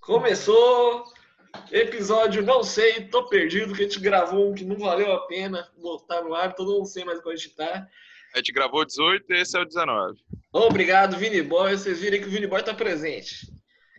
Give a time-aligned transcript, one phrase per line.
[0.00, 1.04] Começou
[1.70, 5.68] episódio, não sei, tô perdido, que a gente gravou um que não valeu a pena
[5.76, 7.86] botar no ar, todo mundo sei mais onde tá.
[8.34, 10.18] A gente gravou 18 e esse é o 19.
[10.52, 11.76] Obrigado, Vini Boy.
[11.76, 13.52] Vocês viram que o Vini Boy tá presente.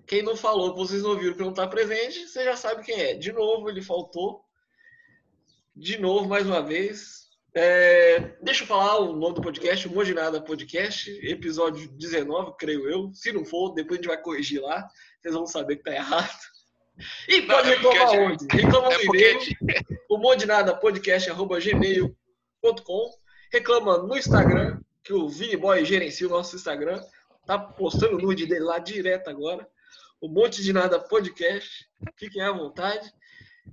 [0.08, 3.14] Quem não falou, vocês não viram que não tá presente, você já sabe quem é.
[3.14, 4.44] De novo, ele faltou.
[5.76, 7.30] De novo, mais uma vez.
[7.54, 13.12] É, deixa eu falar o nome do podcast, o Nada Podcast, episódio 19, creio eu.
[13.14, 14.88] Se não for, depois a gente vai corrigir lá.
[15.22, 16.40] Vocês vão saber que tá errado.
[17.28, 18.48] E pode não, é reclamar onde?
[18.50, 19.40] Reclama no é e-mail,
[20.10, 23.14] o Mondinada Podcast, arroba gmail.com.
[23.52, 27.04] Reclama no Instagram, que o Vini Boy gerencia o nosso Instagram.
[27.46, 29.68] Tá postando o nude dele lá direto agora.
[30.22, 31.88] O Monte de Nada Podcast.
[32.16, 33.12] Fiquem à vontade.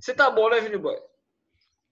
[0.01, 0.97] Você tá bom, né, Vini Boy?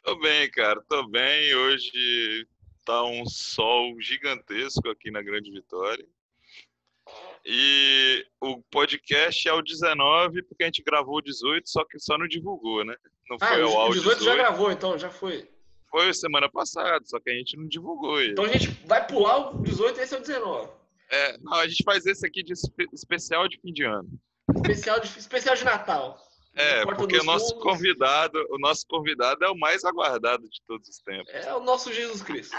[0.06, 0.80] Tô bem, cara.
[0.88, 1.52] Tô bem.
[1.56, 2.46] Hoje
[2.84, 6.06] tá um sol gigantesco aqui na Grande Vitória.
[7.44, 12.16] E o podcast é o 19, porque a gente gravou o 18, só que só
[12.16, 12.94] não divulgou, né?
[13.28, 14.00] Não ah, foi o áudio.
[14.00, 15.50] O 18, 18 já gravou, então, já foi.
[15.90, 18.30] Foi semana passada, só que a gente não divulgou ele.
[18.30, 20.70] Então a gente vai pular o 18 e esse é o 19.
[21.10, 22.52] É, não, a gente faz esse aqui de
[22.92, 24.08] especial de fim de ano.
[24.54, 26.16] Especial de, especial de Natal.
[26.56, 27.62] É, porque o nosso fundos.
[27.62, 31.32] convidado, o nosso convidado é o mais aguardado de todos os tempos.
[31.32, 32.56] É o nosso Jesus Cristo.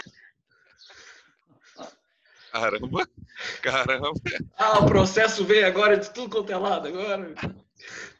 [2.52, 3.06] Caramba,
[3.60, 4.12] caramba.
[4.56, 7.34] Ah, o processo vem agora de tudo quanto é lado agora.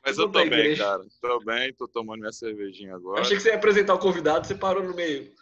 [0.05, 1.05] Mas eu tô bem, cara.
[1.20, 3.20] Tô bem, tô tomando minha cervejinha agora.
[3.20, 5.33] Achei que você ia apresentar o convidado, você parou no meio.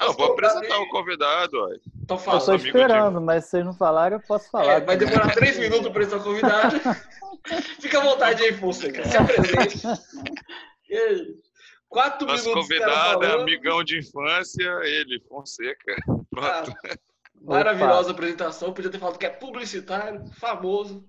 [0.00, 1.68] Ah, eu vou apresentar o convidado, ó.
[2.02, 2.40] Então fala.
[2.40, 4.72] Eu tô esperando, mas se vocês não falarem, eu posso falar.
[4.72, 6.80] É, vai demorar três minutos para apresentar o convidado.
[7.78, 9.06] Fica à vontade aí, Fonseca.
[9.06, 9.78] Se apresente.
[11.86, 12.68] Quatro Nosso minutos.
[12.68, 15.94] Nosso convidado é amigão de infância, ele, Fonseca.
[16.30, 16.72] Pronto.
[16.86, 16.96] Ah.
[17.42, 18.12] Maravilhosa Opa.
[18.12, 18.72] apresentação.
[18.72, 21.06] Podia ter falado que é publicitário, famoso.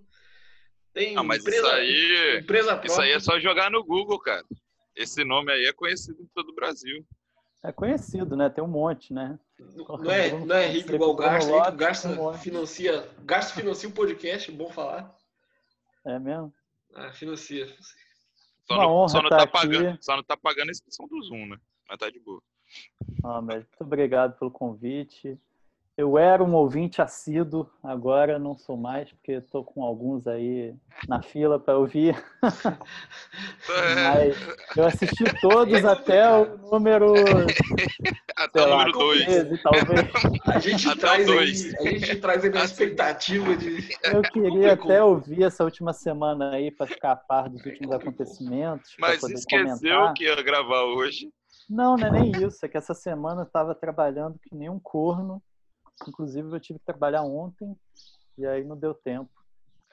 [0.93, 4.43] Tem ah, mas empresa, isso aí, empresa Isso aí é só jogar no Google, cara.
[4.93, 7.05] Esse nome aí é conhecido em todo o Brasil.
[7.63, 8.49] É conhecido, né?
[8.49, 9.39] Tem um monte, né?
[9.59, 11.51] Não é, não é rico igual o Garça.
[11.51, 15.15] O Garça financia, Garça financia um podcast, bom falar.
[16.03, 16.51] É mesmo?
[16.95, 17.67] Ah, financia.
[18.67, 21.21] Só, Uma não, honra só, não tá pagando, só não tá pagando a inscrição do
[21.21, 21.59] Zoom, né?
[21.87, 22.41] Mas tá de boa.
[23.23, 25.39] Ah, mas muito obrigado pelo convite.
[25.97, 30.73] Eu era um ouvinte assíduo, agora não sou mais, porque estou com alguns aí
[31.07, 32.15] na fila para ouvir.
[32.41, 34.35] Mas
[34.75, 37.13] eu assisti todos até o número.
[38.37, 39.25] Até o número 2.
[40.47, 43.89] A gente, traz aí, a gente traz aí a expectativa de.
[44.03, 48.95] Eu queria até ouvir essa última semana aí para ficar a par dos últimos acontecimentos.
[48.97, 50.13] Mas esqueceu comentar.
[50.13, 51.29] que ia gravar hoje.
[51.69, 52.65] Não, não é nem isso.
[52.65, 55.41] É que essa semana eu estava trabalhando que nem um corno
[56.07, 57.75] Inclusive, eu tive que trabalhar ontem
[58.37, 59.29] e aí não deu tempo.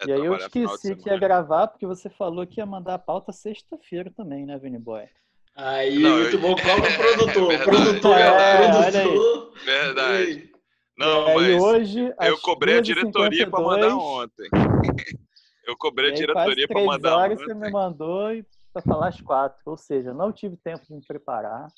[0.01, 2.99] É, e aí eu esqueci que ia gravar, porque você falou que ia mandar a
[2.99, 5.09] pauta sexta-feira também, né, Vini Boy?
[5.57, 6.41] Aí, não, muito eu...
[6.41, 6.55] bom.
[6.63, 7.53] Qual é o produtor?
[7.53, 9.53] É produtor, é, produtor.
[9.65, 10.53] Verdade.
[10.97, 14.49] Não, mas hoje, eu cobrei a diretoria para mandar ontem.
[15.67, 17.47] eu cobrei a diretoria para mandar horas ontem.
[17.47, 18.29] você me mandou
[18.73, 19.61] para falar às quatro.
[19.67, 21.69] Ou seja, não tive tempo de me preparar.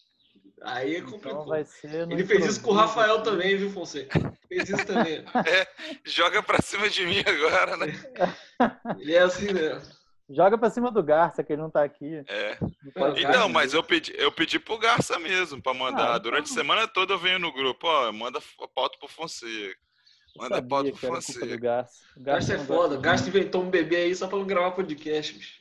[0.62, 1.42] Aí é complicado.
[1.84, 4.32] Então Ele fez isso com o Rafael também, viu, Fonseca?
[4.48, 5.24] Fez isso também.
[5.46, 5.66] É,
[6.04, 7.86] joga pra cima de mim agora, né?
[9.00, 10.00] Ele é assim mesmo.
[10.28, 12.22] Joga pra cima do Garça, que ele não tá aqui.
[12.28, 12.56] É.
[13.16, 16.14] Então, mas eu pedi, eu pedi pro Garça mesmo pra mandar.
[16.14, 16.56] Ah, Durante então...
[16.56, 19.74] a semana toda eu venho no grupo, ó, manda a pauta pro Fonseca.
[20.36, 21.56] Manda a pauta pro Fonseca.
[21.56, 22.04] Garça.
[22.16, 22.96] Garça é foda.
[22.96, 25.60] Garça inventou um bebê aí só pra não gravar podcast, bicho.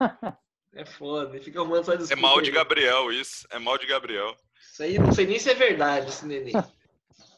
[0.74, 2.20] É foda, fica arrumando só desculpa.
[2.20, 3.46] É mal de Gabriel, isso.
[3.50, 4.36] É mal de Gabriel.
[4.60, 6.52] Isso aí não sei nem se é verdade, esse neném.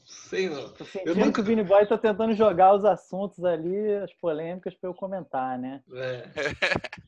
[0.04, 0.72] sei não.
[1.04, 1.32] Eu nunca...
[1.32, 5.58] que o Vini Boy tá tentando jogar os assuntos ali, as polêmicas para eu comentar,
[5.58, 5.82] né?
[5.92, 6.28] É.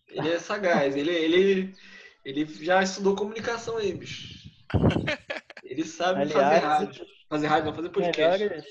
[0.08, 1.74] Ele é sagaz, ele, ele,
[2.24, 4.40] ele já estudou comunicação aí, bicho.
[5.64, 7.06] Ele sabe Aliás, fazer rádio.
[7.28, 8.42] Fazer rádio, não fazer podcast.
[8.42, 8.64] Melhores...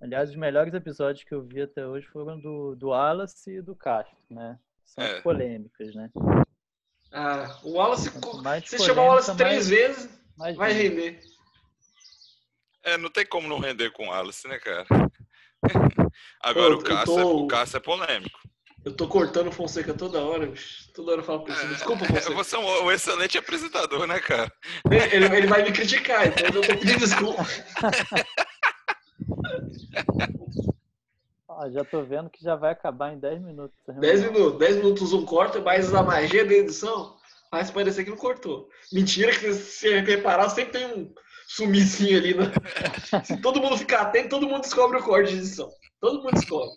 [0.00, 3.74] Aliás, os melhores episódios que eu vi até hoje foram do, do Wallace e do
[3.74, 4.58] Castro, né?
[4.88, 5.20] São é.
[5.20, 6.10] polêmicas, né?
[7.12, 8.10] Ah, o Wallace,
[8.66, 10.08] se chamar o Wallace três vezes,
[10.56, 11.20] vai render.
[12.84, 14.86] É, não tem como não render com o Wallace, né, cara?
[16.42, 17.44] Agora o, Cássio, tô...
[17.44, 18.38] o Cássio é polêmico.
[18.84, 20.90] Eu tô cortando o Fonseca toda hora, bicho.
[20.94, 21.68] Toda hora eu falo por isso.
[21.68, 22.34] Desculpa, é, Fonseca.
[22.34, 24.50] Você é um, um, excelente apresentador, né, cara?
[24.90, 27.44] Ele, ele vai me criticar, então eu tô pedindo desculpa.
[31.60, 33.76] Ah, já tô vendo que já vai acabar em 10 minutos.
[33.88, 34.58] 10 minutos.
[34.60, 37.18] 10 minutos um corta, mas a magia da edição
[37.50, 38.68] faz parecer que não cortou.
[38.92, 41.12] Mentira que se reparar, sempre tem um
[41.48, 42.34] sumicinho ali.
[42.34, 42.44] Né?
[43.24, 45.68] Se todo mundo ficar atento, todo mundo descobre o corte de edição.
[46.00, 46.76] Todo mundo descobre.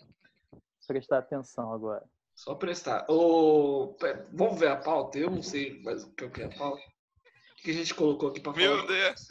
[0.84, 2.02] Prestar atenção agora.
[2.34, 3.06] Só prestar.
[3.08, 3.96] Oh,
[4.32, 5.16] vamos ver a pauta?
[5.16, 6.82] Eu não sei mais o que é a pauta.
[6.82, 8.66] O que a gente colocou aqui para falar?
[8.66, 9.28] Meu Deus!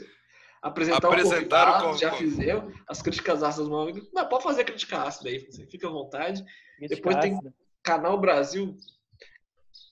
[0.62, 2.74] Apresentar Apresentaram o convidado, já fizemos.
[2.88, 4.08] As críticas ácidas do amigo.
[4.14, 6.44] Não, pode fazer crítica ácida aí, você fica à vontade.
[6.78, 7.42] Crítica Depois ácida.
[7.42, 8.78] tem Canal Brasil.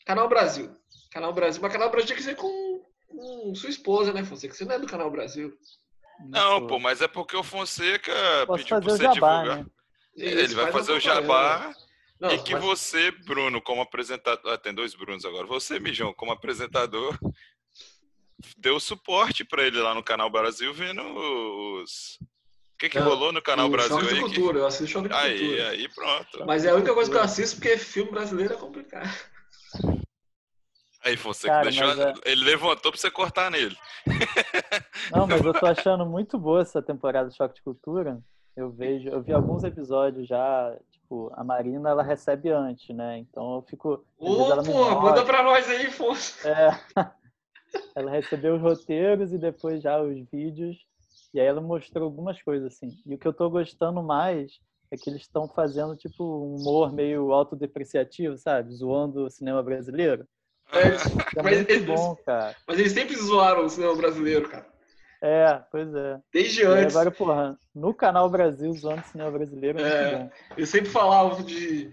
[0.06, 0.76] Canal Brasil.
[1.12, 1.62] Canal Brasil.
[1.62, 4.54] Mas Canal Brasil tinha que ser com, com sua esposa, né, Fonseca?
[4.54, 5.58] Você não é do Canal Brasil.
[6.28, 8.12] Não, pô, mas é porque o Fonseca
[8.46, 9.58] Posso pediu pra você jabá, divulgar.
[9.58, 9.66] Né?
[10.16, 11.74] Ele vai fazer o jabá.
[12.20, 12.64] Não, e que mas...
[12.64, 14.52] você, Bruno, como apresentador.
[14.52, 15.48] Ah, tem dois Brunos agora.
[15.48, 17.18] Você, Mijão, como apresentador,
[18.58, 22.18] deu suporte para ele lá no Canal Brasil, vendo os.
[22.74, 24.16] O que, que rolou no Canal Brasil choque aí?
[24.16, 24.60] De cultura, que...
[24.60, 25.70] eu assisto Choque de aí, Cultura.
[25.70, 26.46] Aí, pronto.
[26.46, 29.10] Mas é a única coisa que eu assisto porque filme brasileiro é complicado.
[31.04, 31.92] Aí, você Cara, deixou.
[31.92, 32.14] É...
[32.26, 33.76] Ele levantou pra você cortar nele.
[35.14, 38.22] Não, mas eu tô achando muito boa essa temporada de Choque de Cultura.
[38.56, 43.18] Eu vejo, eu vi alguns episódios já, tipo, a Marina ela recebe antes, né?
[43.18, 44.06] Então eu fico.
[44.18, 46.50] Ô, pô, manda pra nós aí, força.
[46.50, 46.80] É.
[48.00, 50.78] ela recebeu os roteiros e depois já os vídeos.
[51.34, 52.98] E aí ela mostrou algumas coisas, assim.
[53.06, 54.54] E o que eu tô gostando mais
[54.90, 58.74] é que eles estão fazendo, tipo, um humor meio autodepreciativo, sabe?
[58.74, 60.26] Zoando o cinema brasileiro.
[60.72, 62.56] É, é mas, eles, bom, cara.
[62.68, 64.68] Mas eles sempre zoaram o cinema brasileiro, cara.
[65.20, 66.20] É, pois é.
[66.32, 66.96] Desde antes.
[66.96, 71.92] agora, porra, no canal Brasil, zoando cinema brasileiro, é, é Eu sempre falava de.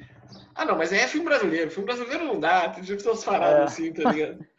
[0.54, 1.70] Ah, não, mas é filme brasileiro.
[1.70, 3.64] Filme brasileiro não dá, tem que ter umas paradas é.
[3.64, 4.44] assim, tá ligado?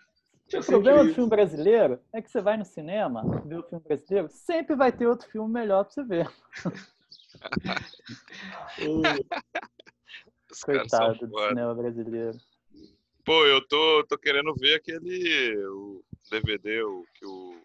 [0.53, 4.29] o problema do filme brasileiro é que você vai no cinema, vê o filme brasileiro,
[4.29, 6.29] sempre vai ter outro filme melhor pra você ver.
[10.63, 12.37] Coitado do cinema brasileiro.
[13.25, 17.61] Pô, eu tô, tô querendo ver aquele o DVD, o, que o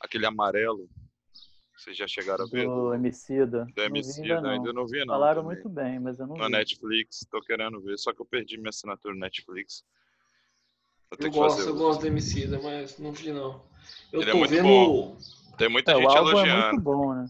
[0.00, 0.88] aquele amarelo.
[1.76, 2.66] Vocês já chegaram a ver?
[2.66, 3.66] Do Emicida.
[3.74, 4.86] Do Emicida, ainda, ainda não.
[4.86, 5.14] vi não.
[5.14, 5.56] Falaram também.
[5.56, 6.52] muito bem, mas eu não Na vi.
[6.52, 7.98] Netflix, tô querendo ver.
[7.98, 9.84] Só que eu perdi minha assinatura no Netflix.
[11.18, 13.62] Eu, gosto, eu gosto do Emicida, mas não vi não.
[14.12, 14.62] Eu Ele é tô é muito vendo...
[14.62, 15.18] bom.
[15.58, 16.50] Tem muita é, gente o elogiando.
[16.50, 17.26] É muito bom, né?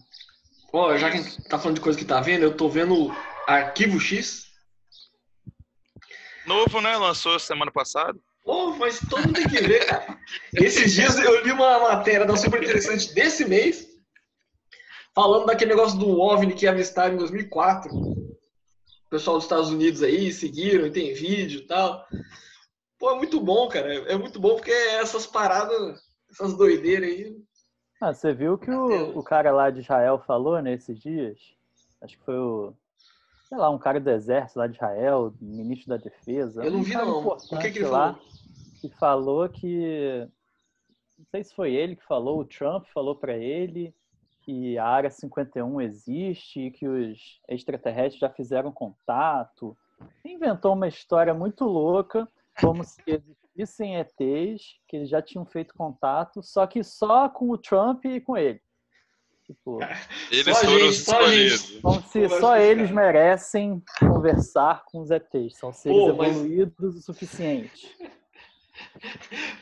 [0.71, 3.13] Ó, já que tá falando de coisa que tá vendo, eu tô vendo
[3.45, 4.47] Arquivo X.
[6.45, 6.97] Novo, né?
[6.97, 8.17] Lançou semana passada.
[8.43, 10.19] Pô, mas todo mundo tem que ver, cara.
[10.53, 13.87] Esses dias eu li uma matéria da super interessante desse mês,
[15.15, 17.93] falando daquele negócio do OVNI que avistaram em 2004.
[17.93, 22.05] O pessoal dos Estados Unidos aí seguiram, e tem vídeo e tal.
[23.03, 23.93] Pô, é muito bom, cara.
[24.09, 26.01] É muito bom porque essas paradas,
[26.31, 27.37] essas doideiras aí.
[27.99, 31.37] Ah, você viu que o, o cara lá de Israel falou nesses dias?
[32.01, 32.73] Acho que foi o
[33.49, 36.63] sei lá, um cara do exército lá de Israel, ministro da defesa.
[36.63, 37.27] Eu não vi não.
[37.27, 38.21] O que, que ele lá, falou?
[38.79, 40.29] Que falou que
[41.19, 43.93] não sei se foi ele que falou, o Trump falou para ele
[44.43, 49.75] que a área 51 existe e que os extraterrestres já fizeram contato.
[50.23, 52.29] Inventou uma história muito louca,
[52.59, 57.57] como se existissem ETs, que eles já tinham feito contato, só que só com o
[57.57, 58.61] Trump e com ele.
[59.45, 59.79] Tipo,
[60.31, 61.79] eles foram gente, os escolhidos.
[61.81, 65.57] Como se só eles merecem conversar com os ETs.
[65.57, 66.29] São seres Pô, mas...
[66.29, 67.93] evoluídos o suficiente.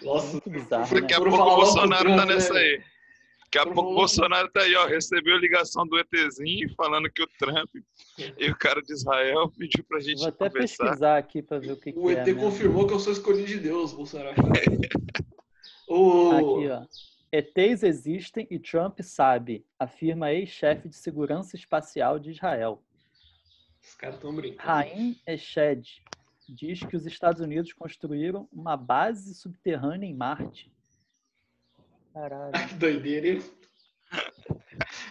[0.04, 0.94] Nossa, muito bizarro.
[0.94, 1.18] Daqui né?
[1.18, 2.82] a pouco o Bolsonaro tá nessa aí.
[3.54, 4.88] Daqui a pouco o Bolsonaro tá aí, ó.
[4.88, 7.70] Recebeu ligação do ETzinho falando que o Trump
[8.38, 10.84] e o cara de Israel pediu pra gente Vou até conversar.
[10.86, 12.02] pesquisar aqui pra ver o que, o que é.
[12.02, 14.36] O ET confirmou que eu sou escolhido de Deus, Bolsonaro.
[15.86, 16.32] o...
[16.32, 16.86] Aqui, ó.
[17.34, 22.82] ETs existem e Trump sabe, afirma ex-chefe de segurança espacial de Israel.
[23.82, 24.62] Os caras estão brincando.
[24.62, 26.02] Raim Eshed
[26.48, 30.72] diz que os Estados Unidos construíram uma base subterrânea em Marte.
[32.14, 32.68] Caralho.
[32.68, 33.44] que doideira, hein?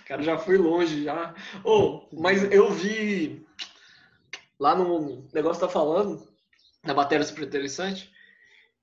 [0.06, 1.34] Cara já foi longe, já.
[1.64, 3.46] Oh, mas eu vi
[4.58, 6.28] lá no negócio tá falando,
[6.84, 8.12] na matéria super interessante,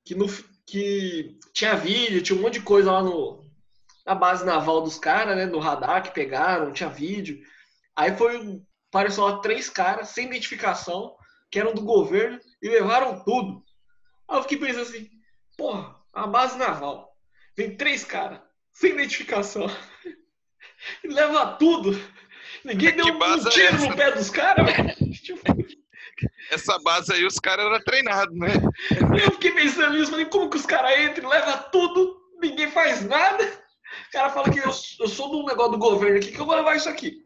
[0.03, 0.25] que no,
[0.65, 3.45] que tinha vídeo, tinha um monte de coisa lá no,
[4.05, 5.45] na base naval dos caras, né?
[5.45, 7.39] No radar que pegaram, tinha vídeo.
[7.95, 11.15] Aí foi, apareceu lá três caras sem identificação,
[11.51, 13.63] que eram do governo, e levaram tudo.
[14.27, 15.09] Aí eu fiquei pensando assim,
[15.57, 17.16] porra, a base naval.
[17.57, 18.39] Vem três caras,
[18.71, 19.65] sem identificação.
[21.03, 21.99] e leva tudo.
[22.63, 24.67] Ninguém deu um tiro é no pé dos caras.
[25.23, 25.41] Tipo,
[26.51, 28.47] essa base aí, os caras eram treinados, né?
[29.21, 33.43] Eu fiquei pensando nisso, falei, como que os caras entram, leva tudo, ninguém faz nada.
[33.43, 36.55] O cara fala que eu, eu sou do negócio do governo aqui, que eu vou
[36.55, 37.25] levar isso aqui.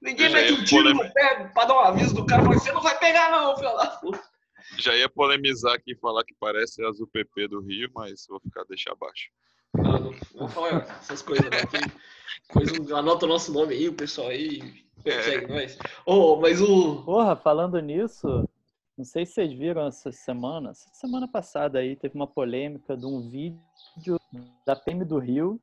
[0.00, 2.80] Ninguém mete um tiro no pé pra dar um aviso do cara, falando, você não
[2.80, 4.22] vai pegar não, filho da puta.
[4.78, 8.64] Já ia polemizar aqui e falar que parece as UPP do Rio, mas vou ficar
[8.64, 9.30] deixar abaixo.
[9.74, 12.08] Não, não, não fala essas coisas não.
[12.48, 15.48] Coisa, anota o nosso nome aí, o pessoal aí Persegue é.
[15.48, 15.78] nós.
[16.04, 17.02] Oh, mas o.
[17.02, 18.48] Porra, falando nisso,
[18.96, 23.20] Não sei se vocês viram essa semana, semana passada aí teve uma polêmica de um
[23.28, 24.18] vídeo
[24.66, 25.60] da PM do Rio,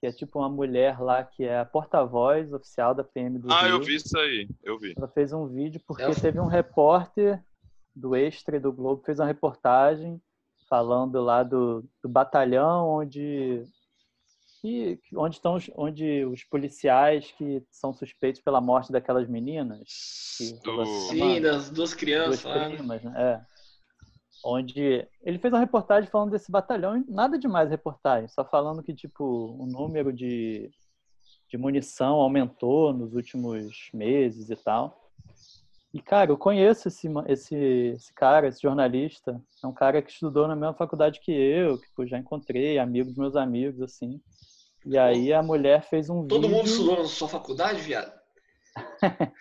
[0.00, 3.62] que é tipo uma mulher lá que é a porta-voz oficial da PM do ah,
[3.62, 3.66] Rio.
[3.66, 4.94] Ah, eu vi isso aí, eu vi.
[4.96, 6.14] Ela fez um vídeo porque é.
[6.14, 7.42] teve um repórter
[7.94, 10.20] do Extra e do Globo fez uma reportagem
[10.68, 13.64] falando lá do, do batalhão onde
[14.64, 19.82] que, onde estão os, onde os policiais que são suspeitos pela morte daquelas meninas.
[20.38, 20.86] Que, do...
[20.86, 22.42] Sim, das duas crianças.
[22.42, 22.68] Duas né?
[22.70, 23.12] primas, né?
[23.14, 23.40] É.
[24.42, 29.24] Onde ele fez uma reportagem falando desse batalhão, nada demais reportagem, só falando que tipo
[29.24, 30.70] o número de,
[31.50, 35.03] de munição aumentou nos últimos meses e tal.
[35.94, 39.40] E, cara, eu conheço esse, esse, esse cara, esse jornalista.
[39.62, 43.10] É um cara que estudou na mesma faculdade que eu, que pô, já encontrei, amigo
[43.10, 44.20] dos meus amigos, assim.
[44.84, 46.56] E aí a mulher fez um Todo vídeo...
[46.56, 48.12] mundo estudou na sua faculdade, viado?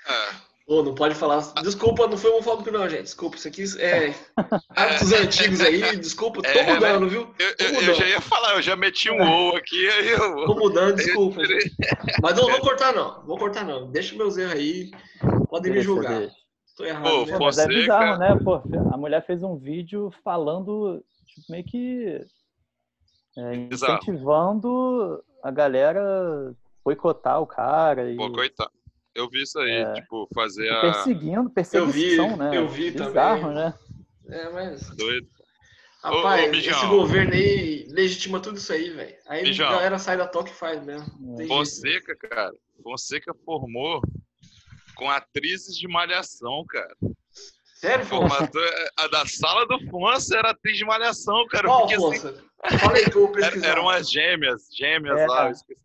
[0.65, 1.41] Pô, não pode falar.
[1.62, 3.03] Desculpa, não foi homofóbico, não, gente.
[3.03, 4.13] Desculpa, isso aqui é
[4.69, 5.98] hábitos antigos aí.
[5.98, 7.10] Desculpa, tô é, mudando, né?
[7.10, 7.36] viu?
[7.38, 9.89] Eu, eu, eu, já ia falar, eu já meti um ou aqui.
[9.89, 10.45] Aí eu...
[10.45, 11.41] Tô mudando, desculpa.
[12.22, 13.25] Mas não vou cortar, não.
[13.25, 13.91] Vou cortar, não.
[13.91, 14.91] Deixa meus erros aí.
[15.50, 16.29] Podem me julgar.
[16.75, 17.03] Tô errado.
[17.03, 17.38] Pô, né?
[17.39, 18.39] Mas é bizarro, né?
[18.44, 18.56] Pô,
[18.92, 22.25] a mulher fez um vídeo falando, tipo, meio que
[23.38, 28.12] é, incentivando a galera boicotar o cara.
[28.12, 28.15] E...
[28.15, 28.70] Boicotar.
[29.15, 30.82] Eu vi isso aí, é, tipo, fazer a.
[30.82, 32.58] Perseguindo, perseguição, eu vi, né?
[32.58, 33.56] Eu vi Bizarro, também.
[33.56, 33.74] né?
[34.30, 34.89] É, mas.
[34.96, 35.27] Doido.
[36.01, 39.15] Rapaz, ô, ô, esse governo aí legitima tudo isso aí, velho.
[39.25, 39.70] Aí Mijão.
[39.70, 41.08] a galera sai da toque e faz mesmo.
[41.48, 42.51] Fonseca, cara.
[42.82, 44.01] Fonseca formou
[45.03, 46.95] com atrizes de malhação, cara.
[47.75, 48.60] Sério, Fonseca?
[48.98, 51.67] A da sala do Fonseca era atriz de malhação, cara.
[51.67, 52.41] Qual, porque, assim,
[52.79, 53.67] Fala aí que eu pesquisar.
[53.67, 55.48] Eram as gêmeas, gêmeas é, lá.
[55.48, 55.81] Eu esqueci.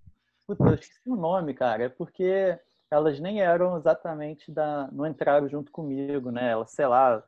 [0.47, 1.83] Puta, eu esqueci o nome, cara.
[1.83, 2.57] É porque
[2.89, 4.89] elas nem eram exatamente da.
[4.93, 6.53] não entraram junto comigo, né?
[6.53, 7.21] Elas, sei lá.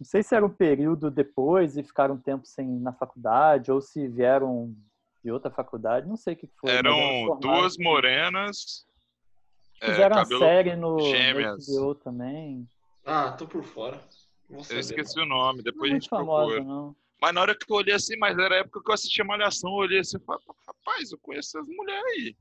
[0.00, 3.82] Não sei se era um período depois e ficaram um tempo sem na faculdade, ou
[3.82, 4.74] se vieram
[5.22, 6.70] de outra faculdade, não sei o que foi.
[6.70, 8.86] Eram duas morenas.
[9.84, 11.66] Fizeram é, a série no, gêmeas.
[11.66, 12.68] HBO também.
[13.04, 14.00] Ah, tô por fora.
[14.48, 16.64] eu esqueci o nome, depois não a gente famosa, procura.
[16.64, 16.96] Não.
[17.20, 19.70] Mas na hora que eu olhei assim, mas era a época que eu assistia Malhação,
[19.70, 22.36] eu olhei assim e falei, rapaz, eu conheço essas mulheres aí.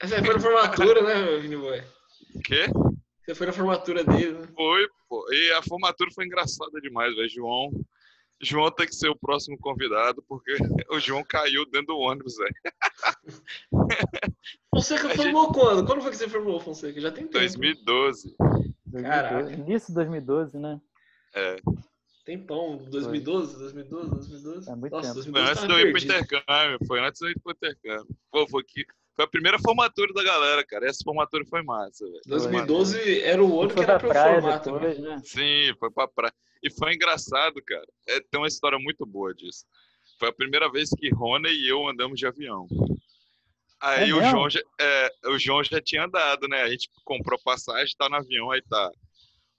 [0.00, 1.82] Essa foi na formatura, né, Vini Boy?
[2.44, 2.66] Quê?
[3.24, 4.48] Você foi na formatura dele, né?
[4.54, 5.26] Foi, pô.
[5.32, 7.28] E a formatura foi engraçada demais, velho.
[7.28, 7.70] João.
[8.42, 10.56] João tem que ser o próximo convidado, porque
[10.90, 12.54] o João caiu dentro do ônibus, velho.
[14.74, 15.54] Fonseca a formou gente...
[15.54, 15.86] quando?
[15.86, 17.00] Quando foi que você formou, Fonseca?
[17.00, 17.38] Já tem tempo.
[17.38, 18.34] 2012.
[19.00, 19.52] Caraca.
[19.52, 20.80] Início de 2012, né?
[21.34, 21.56] É.
[22.24, 24.70] Tempão, 2012, 2012, 2012.
[24.70, 25.32] É muito Nossa, tempo.
[25.32, 28.16] Foi antes de eu ir pro intercâmbio, foi antes de eu ir pro intercâmbio.
[28.30, 28.84] Pô, foi, que,
[29.14, 30.86] foi a primeira formatura da galera, cara.
[30.86, 32.20] Essa formatura foi massa, velho.
[32.26, 35.00] 2012 era o ano que era pra eu formar também.
[35.00, 35.20] Né?
[35.24, 36.34] Sim, foi pra praia.
[36.62, 37.86] E foi engraçado, cara.
[38.06, 39.64] É, tem uma história muito boa disso.
[40.18, 42.68] Foi a primeira vez que Rony e eu andamos de avião.
[43.80, 46.62] Aí é o, João já, é, o João já tinha andado, né?
[46.62, 48.92] A gente comprou passagem, tá no avião, aí tá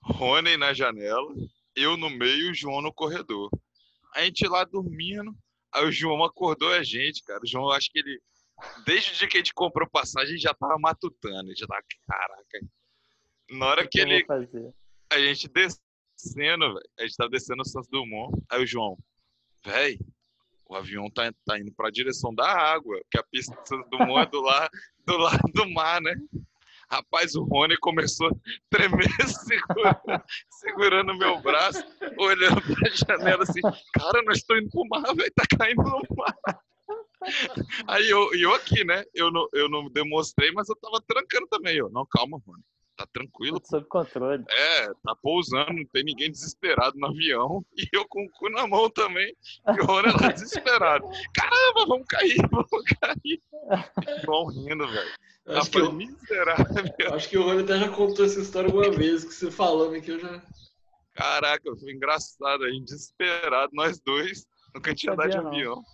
[0.00, 1.34] Rony na janela,
[1.76, 3.50] eu no meio e o João no corredor.
[4.14, 5.36] A gente lá dormindo,
[5.72, 7.40] aí o João acordou a gente, cara.
[7.42, 8.18] O João, acho que ele,
[8.86, 11.54] desde o dia que a gente comprou passagem, já tava matutando.
[11.54, 12.60] Já tava, caraca.
[13.50, 14.26] Na hora que, que ele.
[15.10, 15.48] A gente
[16.24, 18.32] descendo, véio, a gente tava descendo o Santos Dumont.
[18.50, 18.98] Aí o João,
[19.64, 19.98] velho,
[20.66, 24.26] o avião tá, tá indo pra direção da água, que a pista do Santos Dumont
[24.26, 24.68] é do, lá,
[25.06, 26.14] do lado do mar, né?
[26.90, 28.30] Rapaz, o Rony começou a
[28.70, 31.82] tremer, segurando, segurando meu braço,
[32.18, 33.60] olhando pra janela assim,
[33.92, 36.36] cara, nós estamos indo pro mar, velho, tá caindo no mar.
[37.88, 39.02] Aí eu, eu aqui, né?
[39.14, 41.76] Eu não, eu não demonstrei, mas eu tava trancando também.
[41.76, 42.62] Eu, não, calma, Rony.
[42.96, 43.58] Tá tranquilo.
[43.60, 44.44] Tá sob controle.
[44.48, 47.64] É, tá pousando, não tem ninguém desesperado no avião.
[47.76, 49.34] E eu com o cu na mão também.
[49.66, 51.04] E o Rony lá desesperado.
[51.34, 53.40] Caramba, vamos cair, vamos cair.
[54.24, 55.12] João rindo, velho.
[55.46, 57.14] Acho, que eu, miserável.
[57.14, 60.10] acho que o Rony até já contou essa história uma vez, que você falando aqui
[60.10, 60.42] eu já.
[61.14, 65.84] Caraca, foi engraçado, a gente desesperado, nós dois, nunca tinha andado de avião.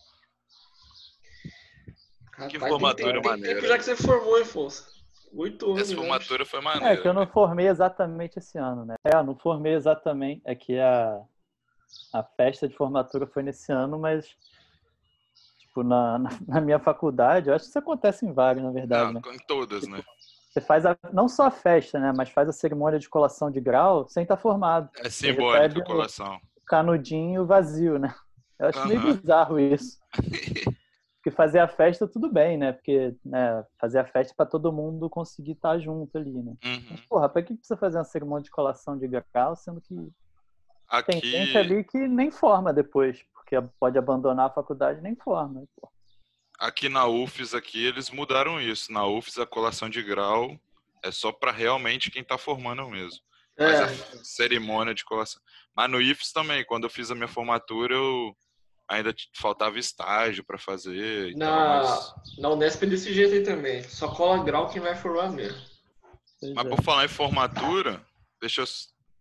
[2.33, 3.55] Rapaz, que formatura tem, tem, maneira.
[3.57, 5.00] Tempo já que você formou, Afonso.
[5.33, 5.83] Oito anos.
[5.83, 6.95] Essa formatura foi maneira.
[6.95, 8.95] É que eu não formei exatamente esse ano, né?
[9.05, 10.43] É, eu não formei exatamente.
[10.45, 11.21] É que a,
[12.13, 14.27] a festa de formatura foi nesse ano, mas
[15.59, 19.13] tipo, na, na, minha faculdade, eu acho que isso acontece em vários, na verdade.
[19.13, 19.35] Não, né?
[19.35, 20.03] Em todas, tipo, né?
[20.51, 22.13] Você faz a, não só a festa, né?
[22.17, 24.91] Mas faz a cerimônia de colação de grau sem estar formado.
[24.97, 26.41] É simbólico a colação.
[26.57, 28.13] O canudinho vazio, né?
[28.59, 28.89] Eu acho uhum.
[28.89, 30.01] meio bizarro isso.
[31.23, 32.73] Porque fazer a festa, tudo bem, né?
[32.73, 36.55] Porque né, fazer a festa para todo mundo conseguir estar junto ali, né?
[36.65, 36.85] Uhum.
[36.91, 39.95] Mas, porra, pra que precisa fazer uma cerimônia de colação de grau, sendo que
[40.91, 41.13] Aqui...
[41.13, 45.65] Tem gente ali que nem forma depois, porque pode abandonar a faculdade nem forma.
[46.59, 48.93] Aqui na UFES, aqui, eles mudaram isso.
[48.93, 50.59] Na UFES, a colação de grau
[51.05, 53.21] é só para realmente quem está formando mesmo.
[53.57, 53.65] É.
[53.67, 55.41] Mas a cerimônia de colação.
[55.77, 58.37] Mas no IFES também, quando eu fiz a minha formatura, eu
[58.91, 61.35] ainda faltava estágio para fazer.
[61.37, 62.15] Na, mas...
[62.39, 63.83] na Unesp é desse jeito aí também.
[63.85, 65.61] Só cola grau quem vai formar mesmo.
[66.55, 68.05] Mas por falar em formatura,
[68.41, 68.67] deixa eu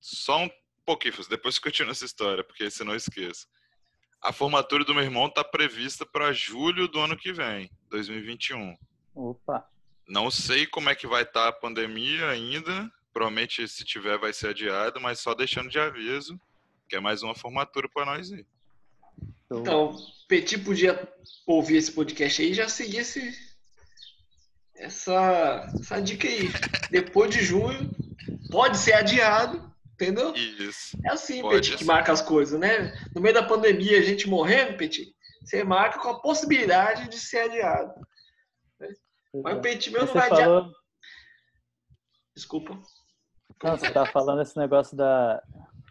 [0.02, 0.50] só um
[0.86, 3.46] pouquinho, depois continuo essa história, porque senão eu esqueço.
[4.22, 8.76] A formatura do meu irmão está prevista para julho do ano que vem, 2021.
[9.14, 9.66] Opa!
[10.08, 12.92] Não sei como é que vai estar tá a pandemia ainda.
[13.14, 16.40] Provavelmente, se tiver, vai ser adiado, mas só deixando de aviso,
[16.88, 18.48] que é mais uma formatura para nós ir.
[19.52, 19.96] Então,
[20.28, 21.08] Petit podia
[21.48, 23.34] ouvir esse podcast aí e já seguir esse,
[24.76, 26.50] essa, essa dica aí.
[26.92, 27.90] Depois de junho,
[28.52, 30.34] pode ser adiado, entendeu?
[30.36, 30.98] Isso.
[31.04, 32.94] É assim, pode Petit, que marca as coisas, né?
[33.16, 35.14] No meio da pandemia, a gente morrendo, Petit,
[35.44, 37.94] você marca com a possibilidade de ser adiado.
[39.44, 40.58] Mas o Petit meu não vai falou...
[40.58, 40.72] adiar.
[42.36, 42.80] Desculpa.
[43.64, 45.44] Não, você tá falando esse negócio da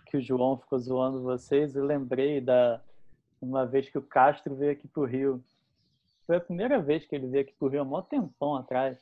[0.07, 2.83] que o João ficou zoando vocês, eu lembrei da
[3.41, 5.43] uma vez que o Castro veio aqui pro Rio.
[6.27, 8.99] Foi a primeira vez que ele veio aqui pro Rio, há um tempão atrás.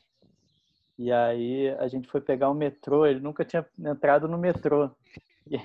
[0.98, 4.90] E aí a gente foi pegar o metrô, ele nunca tinha entrado no metrô.
[5.46, 5.56] E,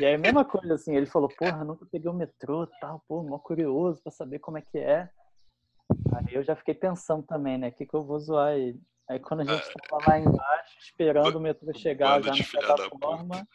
[0.00, 3.22] e aí a mesma coisa, assim, ele falou, porra, nunca peguei o metrô tal, pô,
[3.22, 5.08] mó curioso para saber como é que é.
[6.14, 8.80] Aí eu já fiquei pensando também, né, o que, que eu vou zoar ele.
[9.08, 13.46] Aí quando a gente estava lá embaixo, esperando o metrô chegar já na plataforma,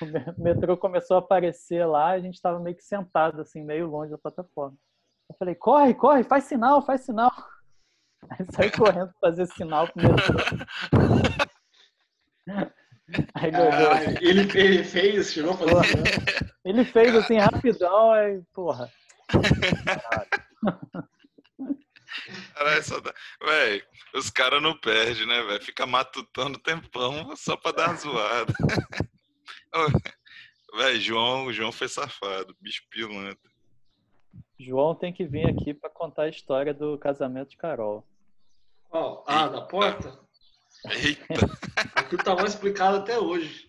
[0.36, 4.10] o metrô começou a aparecer lá, a gente estava meio que sentado, assim, meio longe
[4.10, 4.76] da plataforma.
[5.28, 7.32] Eu falei, corre, corre, faz sinal, faz sinal.
[8.30, 10.38] Aí saí correndo fazer sinal pro metrô.
[13.34, 16.02] Aí, ah, ele, ele fez, chegou a fazer
[16.64, 18.90] Ele fez assim rapidão, aí, porra.
[22.54, 23.14] Cara, só dá...
[23.44, 23.82] Véi,
[24.14, 25.62] os caras não perdem, né, velho?
[25.62, 28.52] Fica matutando tempão só pra dar uma zoada.
[30.76, 33.50] Véi, João, João foi safado, bicho pilantra.
[34.58, 38.06] João tem que vir aqui para contar a história do casamento de Carol.
[38.90, 40.18] Oh, ah, da porta?
[40.84, 41.24] Eita!
[41.94, 43.68] Aquilo tá mal explicado até hoje.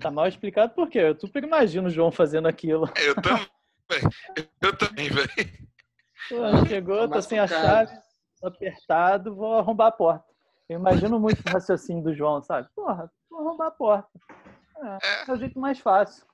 [0.00, 0.98] Tá mal explicado por quê?
[0.98, 2.88] Eu super imagino o João fazendo aquilo.
[2.96, 6.68] Eu também, eu também, velho.
[6.68, 7.92] Chegou, tá, tá sem a chave,
[8.42, 10.24] apertado, vou arrombar a porta.
[10.68, 12.68] Eu imagino muito o raciocínio do João, sabe?
[12.74, 14.08] Porra, vou arrombar a porta.
[15.02, 16.24] É, é o jeito mais fácil.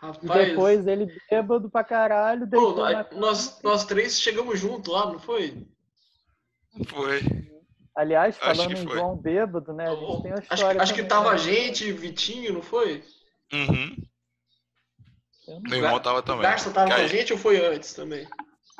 [0.00, 2.48] Rapaz, depois ele bêbado pra caralho.
[2.48, 5.64] Pô, nós, nós, nós, três chegamos junto lá, não foi?
[6.88, 7.20] Foi.
[7.94, 9.86] Aliás, falando em João bêbado, né?
[9.86, 10.82] A gente tem uma história.
[10.82, 11.38] Acho, acho que tava a né?
[11.38, 13.04] gente, Vitinho, não foi?
[13.52, 13.96] Uhum.
[15.68, 16.40] Meu irmão tava também.
[16.40, 18.26] O Garça tava com a gente ou foi antes também?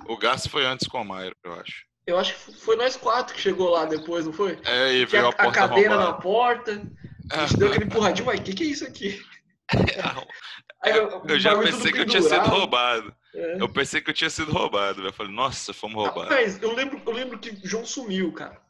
[0.07, 1.85] O Garça foi antes com o Mairo, eu acho.
[2.07, 4.59] Eu acho que foi nós quatro que chegou lá depois, não foi?
[4.65, 6.13] É, e veio a, a, a cadeira arrombada.
[6.13, 6.83] na porta.
[7.31, 9.23] A gente deu aquele empurradinho, mas o que, que é isso aqui?
[10.83, 13.15] Aí, eu, eu já pensei que eu tinha sido roubado.
[13.35, 13.63] É.
[13.63, 15.07] Eu pensei que eu tinha sido roubado.
[15.07, 16.29] Eu falei, nossa, fomos roubados.
[16.29, 18.61] Mas eu lembro, eu lembro que João sumiu, cara.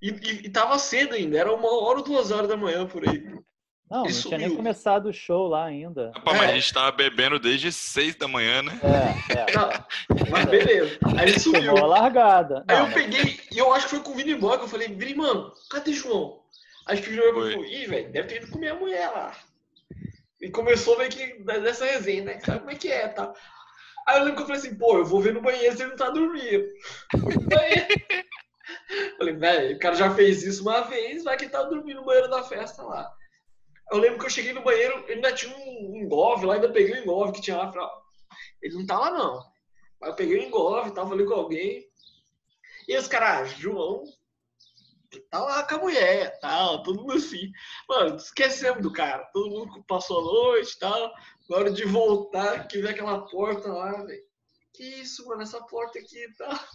[0.00, 3.06] E, e, e tava cedo ainda, era uma hora ou duas horas da manhã por
[3.06, 3.22] aí.
[3.90, 6.10] Não, não tinha nem começado o show lá ainda.
[6.14, 6.40] Rapaz, é.
[6.40, 8.80] mas a gente tava bebendo desde seis da manhã, né?
[8.82, 9.46] É, é.
[9.54, 9.70] Não,
[10.28, 10.98] mas beleza.
[11.16, 11.76] Aí ele sumiu.
[11.76, 12.64] A largada.
[12.66, 14.68] Aí não, eu peguei, e eu acho que foi com o Vini Boy que eu
[14.68, 16.40] falei, Vini, mano, cadê João?
[16.86, 19.32] Acho que o João falou, ih, velho, deve ter ido comer a mulher lá.
[20.40, 22.40] E começou meio que dessa resenha, né?
[22.40, 23.32] Sabe como é que é, tá?
[24.06, 25.90] Aí eu lembro que eu falei assim, pô, eu vou ver no banheiro se ele
[25.90, 26.66] não tá dormindo.
[29.18, 32.04] falei, velho, o cara já fez isso uma vez, vai que ele tá dormindo no
[32.04, 33.12] banheiro da festa lá.
[33.90, 36.94] Eu lembro que eu cheguei no banheiro, ele ainda tinha um engove lá, ainda peguei
[36.94, 37.72] o engove que tinha lá.
[37.72, 37.88] Falei,
[38.62, 39.44] ele não tá lá não.
[40.00, 41.86] Mas eu peguei o engove, tava ali com alguém.
[42.88, 44.04] E os caras, ah, João,
[45.30, 47.50] tá lá com a mulher, tal, todo mundo assim.
[47.88, 49.24] Mano, esquecemos do cara.
[49.32, 51.12] Todo mundo passou a noite e tal.
[51.48, 54.22] Na hora de voltar, que vê aquela porta lá, velho.
[54.74, 56.68] Que isso, mano, essa porta aqui tá.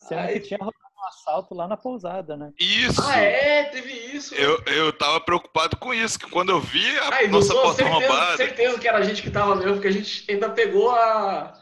[0.00, 0.40] Sendo Aí...
[0.40, 0.70] que tinha um
[1.10, 2.52] assalto lá na pousada, né?
[2.58, 3.02] Isso!
[3.02, 4.34] Ah, é, teve isso.
[4.34, 7.98] Eu, eu tava preocupado com isso, que quando eu vi a Ai, nossa porta certeza,
[7.98, 8.36] roubada.
[8.36, 11.52] certeza que era a gente que tava mesmo, porque a gente ainda pegou a.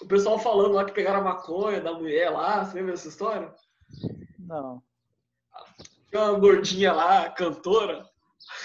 [0.00, 2.64] O pessoal falando lá que pegaram a maconha da mulher lá.
[2.64, 3.52] Você lembra dessa história?
[4.38, 4.82] Não.
[6.10, 8.04] Tinha uma gordinha lá, cantora.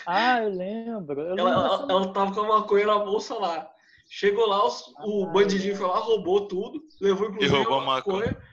[0.05, 1.21] Ah, eu lembro.
[1.21, 3.69] Eu ela, ela, ela, tava com a maconha na bolsa lá.
[4.09, 7.85] Chegou lá, os, ah, o bandidinho foi lá, roubou tudo, levou inclusive e roubou a
[7.85, 8.25] maconha.
[8.25, 8.46] maconha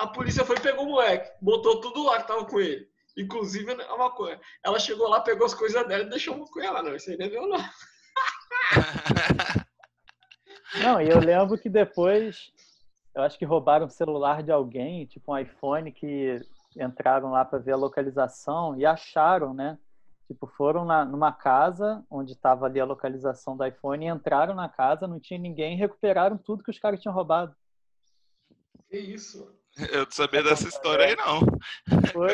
[0.00, 2.88] a polícia foi e pegou o moleque, botou tudo lá que tava com ele.
[3.16, 4.40] Inclusive, é uma coisa.
[4.64, 6.82] Ela chegou lá, pegou as coisas dela e deixou uma coisa lá.
[6.82, 7.58] Não, isso aí não é meu, não.
[10.82, 12.52] Não, e eu lembro que depois,
[13.12, 16.40] eu acho que roubaram o celular de alguém, tipo um iPhone, que
[16.76, 19.76] entraram lá para ver a localização e acharam, né?
[20.28, 25.08] Tipo, foram na, numa casa onde estava ali a localização do iPhone, entraram na casa,
[25.08, 27.52] não tinha ninguém, recuperaram tudo que os caras tinham roubado.
[28.88, 29.59] Que isso?
[29.92, 31.40] Eu não sabia dessa história aí, não.
[32.12, 32.30] Foi.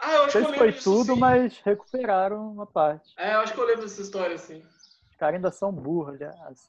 [0.00, 1.20] Ah, eu acho que eu foi tudo, sim.
[1.20, 3.12] mas recuperaram uma parte.
[3.16, 4.62] É, eu acho que eu lembro dessa história, sim.
[5.10, 6.66] Os caras ainda são burros, aliás.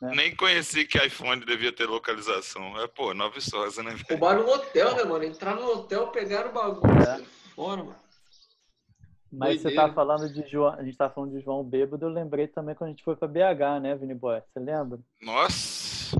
[0.00, 0.10] Né?
[0.14, 2.78] Nem conheci que iPhone devia ter localização.
[2.80, 3.96] É, pô, Nova Viçosa, né?
[4.08, 5.24] Roubaram no hotel, né, mano?
[5.24, 7.02] Entraram no hotel, pegaram o bagulho.
[7.02, 7.22] É.
[7.54, 8.08] Fora, mano.
[9.30, 9.82] Mas Doideira.
[9.82, 12.74] você tá falando de João, a gente tá falando de João Bêbado, eu lembrei também
[12.74, 14.40] quando a gente foi pra BH, né, Vini Boy?
[14.40, 14.98] Você lembra?
[15.20, 16.16] Nossa!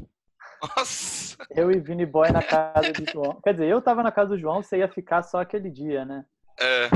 [0.77, 1.08] Nossa!
[1.51, 3.41] Eu e Vini Boy na casa do João.
[3.43, 6.25] Quer dizer, eu tava na casa do João, você ia ficar só aquele dia, né?
[6.61, 6.89] É.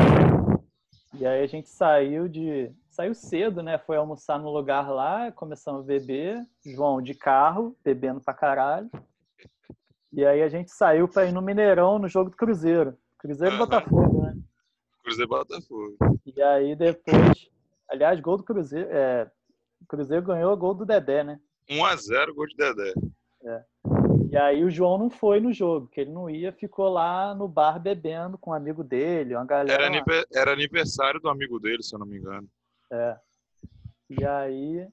[1.15, 2.71] E aí a gente saiu de.
[2.91, 3.79] Saiu cedo, né?
[3.79, 6.43] Foi almoçar no lugar lá, começamos a beber.
[6.65, 8.91] João de carro, bebendo pra caralho.
[10.13, 12.97] E aí a gente saiu pra ir no Mineirão no jogo do Cruzeiro.
[13.19, 14.37] Cruzeiro e Botafogo, né?
[15.03, 15.97] Cruzeiro e Botafogo.
[16.27, 17.51] E aí depois.
[17.89, 18.89] Aliás, gol do Cruzeiro.
[18.91, 19.31] É...
[19.81, 21.41] O Cruzeiro ganhou o gol do Dedé, né?
[21.71, 22.93] 1x0 gol de Dedé.
[23.45, 23.65] É.
[24.33, 27.47] E aí o João não foi no jogo, que ele não ia, ficou lá no
[27.47, 29.85] bar bebendo com um amigo dele, uma galera.
[29.85, 32.49] Era, era aniversário do amigo dele, se eu não me engano.
[32.91, 33.19] É.
[34.09, 34.89] E aí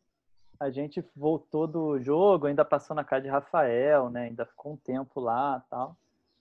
[0.60, 4.24] a gente voltou do jogo, ainda passou na casa de Rafael, né?
[4.24, 5.96] Ainda ficou um tempo lá tal.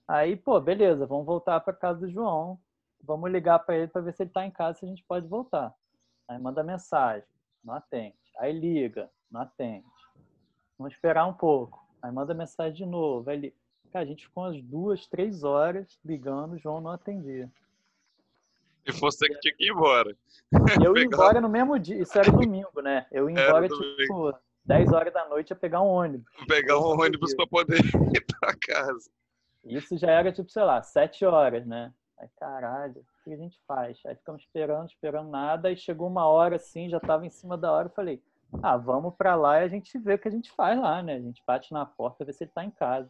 [0.05, 2.59] Aí, pô, beleza, vamos voltar para casa do João.
[3.01, 5.25] Vamos ligar para ele para ver se ele está em casa, se a gente pode
[5.25, 5.73] voltar.
[6.27, 7.23] Aí manda mensagem,
[7.63, 8.17] não atende.
[8.39, 9.87] Aí liga, não atende.
[10.77, 11.87] Vamos esperar um pouco.
[12.01, 13.29] Aí manda mensagem de novo.
[13.29, 13.55] Aí ele,
[13.91, 17.49] cara, a gente ficou umas duas, três horas ligando, o João não atendia.
[18.85, 20.15] E você que tinha que ir embora.
[20.83, 23.05] Eu ia embora no mesmo dia, isso era domingo, né?
[23.11, 24.33] Eu ia embora tipo
[24.65, 26.31] 10 horas da noite a pegar um ônibus.
[26.47, 27.79] Pegar um ônibus para poder
[28.15, 29.09] ir para casa.
[29.63, 31.93] Isso já era tipo, sei lá, 7 horas, né?
[32.17, 33.99] Aí, caralho, o que a gente faz?
[34.05, 37.71] Aí ficamos esperando, esperando nada, aí chegou uma hora assim, já tava em cima da
[37.71, 38.21] hora, eu falei,
[38.61, 41.15] ah, vamos para lá e a gente vê o que a gente faz lá, né?
[41.15, 43.09] A gente bate na porta, vê se ele está em casa.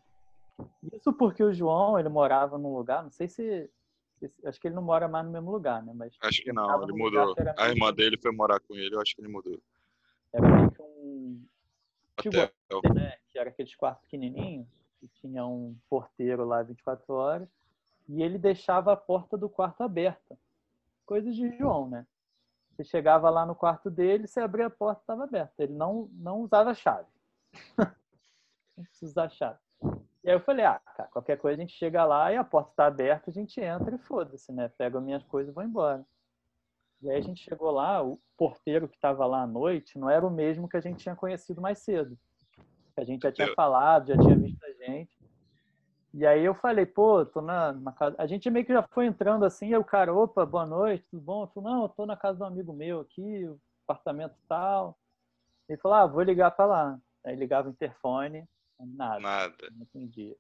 [0.93, 3.69] Isso porque o João, ele morava num lugar, não sei se,
[4.43, 5.93] acho que ele não mora mais no mesmo lugar, né?
[5.95, 7.34] Mas acho que não, ele mudou.
[7.58, 9.60] A irmã dele foi morar com ele, eu acho que ele mudou.
[10.34, 11.41] Era meio que um
[12.19, 12.52] Hotel.
[12.69, 13.15] Tipo, né?
[13.32, 14.67] Que era aqueles quartos pequenininhos,
[14.99, 17.47] que tinha um porteiro lá 24 horas,
[18.08, 20.38] e ele deixava a porta do quarto aberta.
[21.06, 22.06] Coisas de João, né?
[22.80, 25.62] Você chegava lá no quarto dele, você abria a porta, estava aberta.
[25.62, 27.10] Ele não, não usava chave.
[28.78, 29.60] não precisa usar chave.
[30.24, 32.70] E aí eu falei, ah, cara, qualquer coisa a gente chega lá e a porta
[32.70, 34.70] está aberta, a gente entra e foda-se, né?
[34.78, 36.06] Pega as minhas coisas e vou embora.
[37.02, 40.26] E aí a gente chegou lá, o porteiro que estava lá à noite não era
[40.26, 42.18] o mesmo que a gente tinha conhecido mais cedo.
[42.96, 45.18] A gente já tinha falado, já tinha visto a gente.
[46.13, 48.15] E aí eu falei, pô, tô na, na, casa.
[48.17, 51.22] A gente meio que já foi entrando assim, e o cara, opa, boa noite, tudo
[51.22, 51.43] bom?
[51.43, 53.50] Eu falei, não, eu tô na casa de um amigo meu aqui,
[53.88, 54.98] apartamento tal.
[55.67, 57.00] Ele falou, ah, vou ligar para lá.
[57.24, 58.43] Aí ligava o interfone,
[58.80, 59.19] nada.
[59.19, 59.69] Nada.
[59.72, 60.36] Não entendia.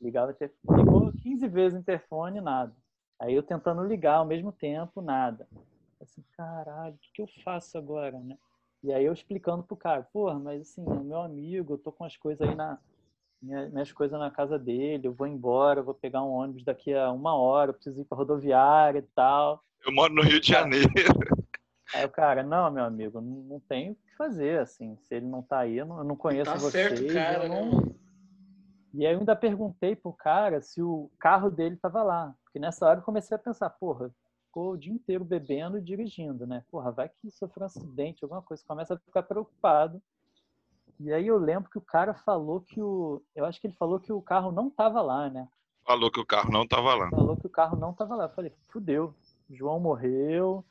[0.00, 0.36] Ligava,
[0.70, 2.74] ligou 15 vezes o interfone, nada.
[3.18, 5.48] Aí eu tentando ligar ao mesmo tempo, nada.
[6.00, 8.38] Assim, caralho, o que, que eu faço agora, né?
[8.84, 12.04] E aí eu explicando pro cara, porra, mas assim, é meu amigo, eu tô com
[12.04, 12.78] as coisas aí na,
[13.40, 17.10] minhas coisas na casa dele, eu vou embora, eu vou pegar um ônibus daqui a
[17.12, 19.62] uma hora, eu preciso ir para rodoviária e tal.
[19.84, 20.88] Eu moro no Rio de Janeiro.
[21.94, 25.26] Aí o cara, não, meu amigo, não, não tem o que fazer, assim, se ele
[25.26, 26.98] não tá aí, eu não, eu não conheço tá vocês.
[26.98, 27.80] Certo, cara, não...
[27.80, 27.94] né?
[28.94, 32.86] E aí eu ainda perguntei pro cara se o carro dele tava lá, porque nessa
[32.86, 34.10] hora eu comecei a pensar, porra,
[34.46, 36.64] ficou o dia inteiro bebendo e dirigindo, né?
[36.70, 40.02] Porra, vai que sofreu um acidente, alguma coisa, começa a ficar preocupado.
[41.00, 43.22] E aí eu lembro que o cara falou que o.
[43.34, 45.48] Eu acho que ele falou que o carro não tava lá, né?
[45.86, 47.08] Falou que o carro não tava lá.
[47.10, 48.24] Falou que o carro não tava lá.
[48.24, 49.14] Eu falei, fudeu.
[49.48, 50.64] João morreu.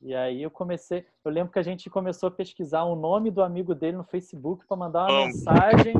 [0.00, 1.06] E aí eu comecei.
[1.24, 4.66] Eu lembro que a gente começou a pesquisar o nome do amigo dele no Facebook
[4.66, 5.94] para mandar uma mensagem.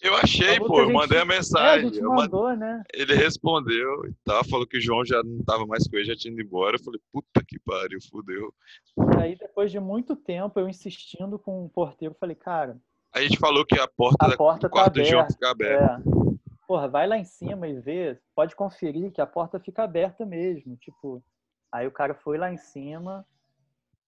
[0.00, 0.94] Eu achei, pô, eu gente...
[0.94, 1.84] mandei a mensagem.
[1.84, 2.56] É, a gente mandou, mand...
[2.56, 2.82] né?
[2.94, 6.16] Ele respondeu e tal, falou que o João já não tava mais com ele, já
[6.16, 6.76] tinha ido embora.
[6.76, 8.54] Eu falei, puta que pariu, fudeu.
[8.96, 12.80] E aí, depois de muito tempo, eu insistindo com o porteiro, falei, cara.
[13.12, 16.02] A gente falou que a porta, a porta do quarto tá do João fica aberta.
[16.06, 16.20] É.
[16.66, 20.76] Porra, vai lá em cima e vê, pode conferir que a porta fica aberta mesmo.
[20.76, 21.22] Tipo,
[21.70, 23.26] aí o cara foi lá em cima,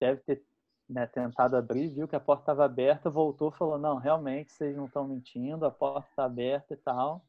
[0.00, 0.42] deve ter
[0.92, 4.86] né, tentado abrir, viu que a porta estava aberta, voltou falou, não, realmente, vocês não
[4.86, 7.24] estão mentindo, a porta está aberta e tal,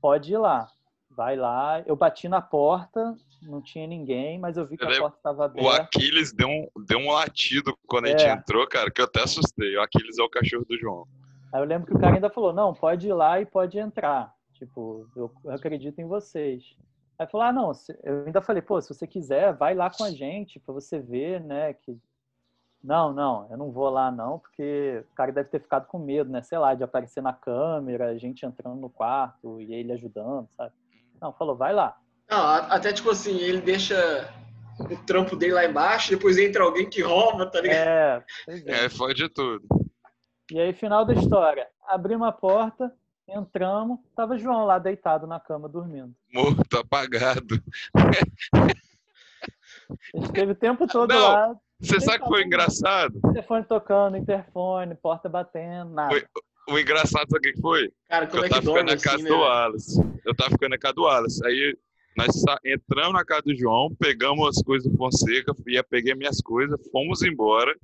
[0.00, 0.68] pode ir lá.
[1.10, 1.82] vai lá.
[1.84, 5.68] Eu bati na porta, não tinha ninguém, mas eu vi que a porta estava aberta.
[5.68, 8.14] O Aquiles deu um, deu um latido quando é.
[8.14, 8.32] a gente é.
[8.32, 9.76] entrou, cara, que eu até assustei.
[9.76, 11.06] O Aquiles é o cachorro do João.
[11.52, 14.34] Aí eu lembro que o cara ainda falou, não, pode ir lá e pode entrar.
[14.54, 16.76] Tipo, eu acredito em vocês.
[17.18, 20.10] Aí falou, ah, não, eu ainda falei, pô, se você quiser, vai lá com a
[20.10, 21.98] gente para você ver, né, que
[22.82, 26.30] não, não, eu não vou lá não, porque o cara deve ter ficado com medo,
[26.30, 30.48] né, sei lá, de aparecer na câmera, a gente entrando no quarto e ele ajudando,
[30.50, 30.72] sabe?
[31.20, 31.96] Não, falou, vai lá.
[32.28, 34.28] Não, até tipo assim, ele deixa
[34.80, 37.88] o trampo dele lá embaixo, depois entra alguém que rouba, tá ligado?
[37.88, 38.84] É, é.
[38.84, 39.64] é foi de tudo.
[40.50, 42.92] E aí, final da história, abrimos a porta,
[43.28, 46.14] entramos, tava João lá deitado na cama dormindo.
[46.32, 47.62] Morto, apagado.
[50.14, 51.56] A gente teve o tempo todo Não, lá.
[51.82, 53.20] Você sabe que foi engraçado?
[53.20, 56.10] Telefone tocando, interfone, porta batendo, nada.
[56.10, 56.24] Foi,
[56.70, 57.92] o engraçado sabe o que foi?
[58.08, 59.40] Cara, como eu é que tava ficando na casa assim, do né?
[59.40, 60.00] Wallace.
[60.24, 61.46] Eu tava ficando na casa do Wallace.
[61.46, 61.76] Aí
[62.16, 66.78] nós entramos na casa do João, pegamos as coisas do Fonseca, e peguei minhas coisas,
[66.90, 67.74] fomos embora.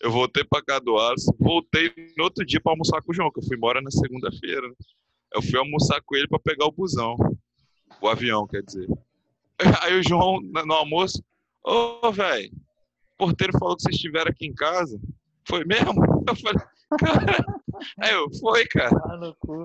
[0.00, 3.30] Eu voltei para casa do Wallace, voltei no outro dia para almoçar com o João,
[3.30, 4.66] que eu fui embora na segunda-feira.
[4.66, 4.74] Né?
[5.34, 7.16] Eu fui almoçar com ele para pegar o busão,
[8.00, 8.88] o avião, quer dizer.
[9.82, 11.22] Aí o João, no almoço,
[11.64, 12.50] ô, oh, velho,
[13.20, 14.98] porteiro falou que vocês estiveram aqui em casa.
[15.46, 15.92] Foi mesmo?
[16.28, 16.60] Eu falei,
[16.98, 17.60] cara,
[18.00, 18.90] Aí eu, foi, cara.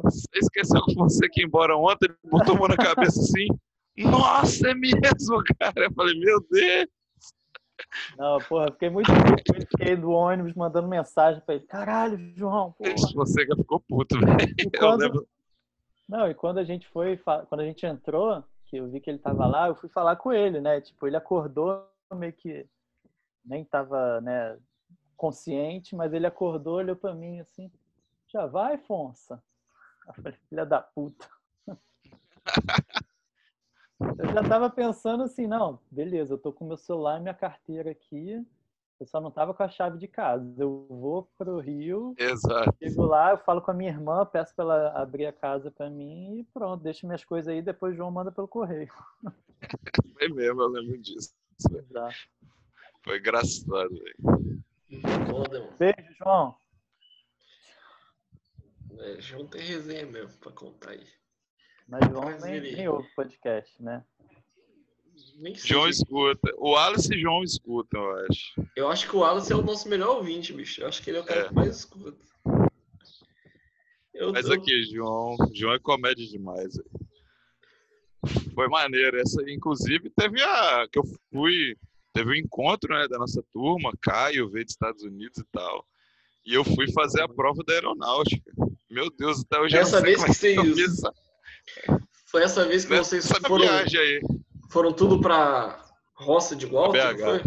[0.04, 3.48] Você esqueceu que você que embora ontem, botou a mão na cabeça assim.
[3.98, 5.86] Nossa, é mesmo, cara.
[5.86, 6.88] Eu falei, meu Deus.
[8.18, 9.68] Não, porra, fiquei muito puto.
[9.72, 11.66] Fiquei do ônibus mandando mensagem pra ele.
[11.66, 12.94] Caralho, João, porra.
[13.16, 14.72] Você que ficou puto, velho.
[14.78, 15.28] Quando...
[16.08, 17.18] Não, e quando a gente foi,
[17.50, 20.32] quando a gente entrou, que eu vi que ele tava lá, eu fui falar com
[20.32, 20.80] ele, né?
[20.80, 22.66] Tipo, ele acordou meio que
[23.46, 24.58] nem tava, né,
[25.16, 27.72] consciente, mas ele acordou, olhou pra mim assim.
[28.28, 29.42] Já vai, Fonça?
[30.08, 31.30] Eu falei, filha da puta.
[34.00, 37.92] Eu já estava pensando assim, não, beleza, eu tô com meu celular e minha carteira
[37.92, 38.46] aqui,
[39.00, 40.54] eu só não tava com a chave de casa.
[40.58, 42.76] Eu vou pro Rio, Exato.
[42.78, 45.90] chego lá, eu falo com a minha irmã, peço para ela abrir a casa para
[45.90, 48.92] mim e pronto, deixo minhas coisas aí, depois o João manda pelo correio.
[50.18, 51.34] Foi mesmo, eu lembro disso.
[51.72, 52.16] Exato.
[53.06, 54.64] Foi engraçado, velho.
[55.80, 56.56] Beijo, João.
[59.00, 61.08] É, João tem resenha mesmo pra contar aí.
[61.88, 62.76] Mas João Mas nem, ele...
[62.76, 64.04] nem ouve podcast, né?
[65.64, 66.52] João escuta.
[66.58, 68.68] O Wallace e João escutam, eu acho.
[68.76, 70.82] Eu acho que o Wallace é o nosso melhor ouvinte, bicho.
[70.82, 71.48] Eu acho que ele é o cara é.
[71.48, 72.26] que mais escuta.
[74.14, 74.54] Eu Mas tô...
[74.54, 76.74] aqui, João, João é comédia demais.
[78.56, 79.20] Foi maneiro.
[79.20, 80.88] Essa, inclusive, teve a.
[80.88, 81.78] que eu fui.
[82.16, 85.86] Teve um encontro né, da nossa turma, Caio veio dos Estados Unidos e tal.
[86.46, 88.54] E eu fui fazer a prova da aeronáutica.
[88.90, 91.02] Meu Deus, até hoje essa vez que vocês.
[92.28, 93.66] Foi essa vez que Nessa vocês foram.
[94.70, 97.18] Foram tudo para roça de Gualta?
[97.18, 97.44] Foi?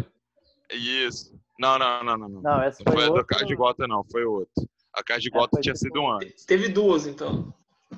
[0.77, 1.35] Isso.
[1.59, 2.29] Não, não, não, não.
[2.29, 4.05] Não, não essa foi, foi a do Carro de Gualta, não.
[4.05, 4.69] Foi outro.
[4.93, 6.45] A Carro de Gualta é, tinha sido um antes.
[6.45, 7.55] Teve duas, então.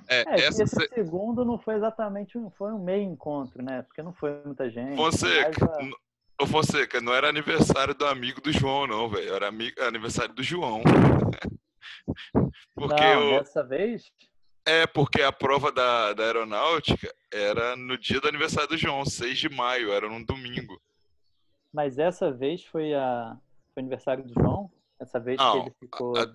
[0.07, 0.63] É, é essa...
[0.63, 3.83] esse segundo não foi exatamente um, foi um meio encontro, né?
[3.83, 4.95] Porque não foi muita gente.
[4.95, 5.51] Você,
[6.41, 9.35] Ô Fonseca, não era aniversário do amigo do João, não, velho.
[9.35, 9.49] Era
[9.87, 10.81] aniversário do João.
[12.75, 14.11] porque não, dessa vez?
[14.65, 19.39] É, porque a prova da, da aeronáutica era no dia do aniversário do João, 6
[19.39, 20.81] de maio, era num domingo.
[21.71, 23.37] Mas essa vez foi a
[23.75, 24.71] foi aniversário do João?
[24.99, 26.17] Essa vez não, que ele ficou.
[26.17, 26.27] A...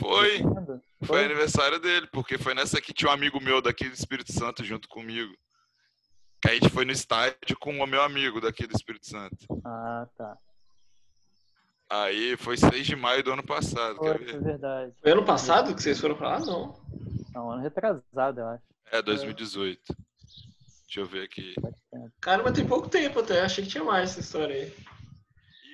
[0.00, 0.40] Foi.
[0.42, 0.80] foi.
[1.04, 4.64] Foi aniversário dele, porque foi nessa que tinha um amigo meu daqui do Espírito Santo
[4.64, 5.32] junto comigo.
[6.42, 9.36] Que a gente foi no estádio com o meu amigo daqui do Espírito Santo.
[9.64, 10.36] Ah, tá.
[11.88, 13.96] Aí foi 6 de maio do ano passado.
[13.96, 14.92] Foi, foi verdade.
[15.00, 16.40] Foi ano passado que vocês foram pra lá?
[16.40, 16.74] Não.
[17.32, 18.62] Não, ano retrasado, eu acho.
[18.90, 19.80] É, 2018.
[19.92, 19.94] É.
[20.86, 21.54] Deixa eu ver aqui.
[22.20, 23.42] Cara, mas tem pouco tempo até.
[23.42, 24.72] Achei que tinha mais essa história aí.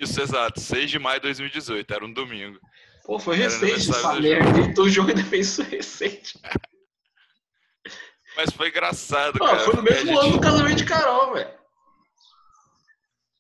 [0.01, 0.61] Isso, exato.
[0.61, 1.95] 6 de maio de 2018.
[1.95, 2.59] Era um domingo.
[3.05, 4.83] Pô, foi recente essa merda.
[4.83, 6.39] O jogo ainda fez isso recente.
[8.37, 9.59] Mas foi engraçado, Pô, cara.
[9.61, 10.19] Foi no mesmo gente...
[10.19, 11.59] ano do casamento de Carol, velho.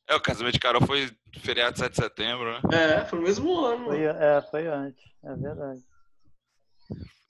[0.08, 2.60] É, o casamento de Carol foi feriado de 7 de setembro, né?
[2.72, 3.84] É, foi no mesmo ano.
[3.84, 5.82] Foi, é, foi antes, é verdade.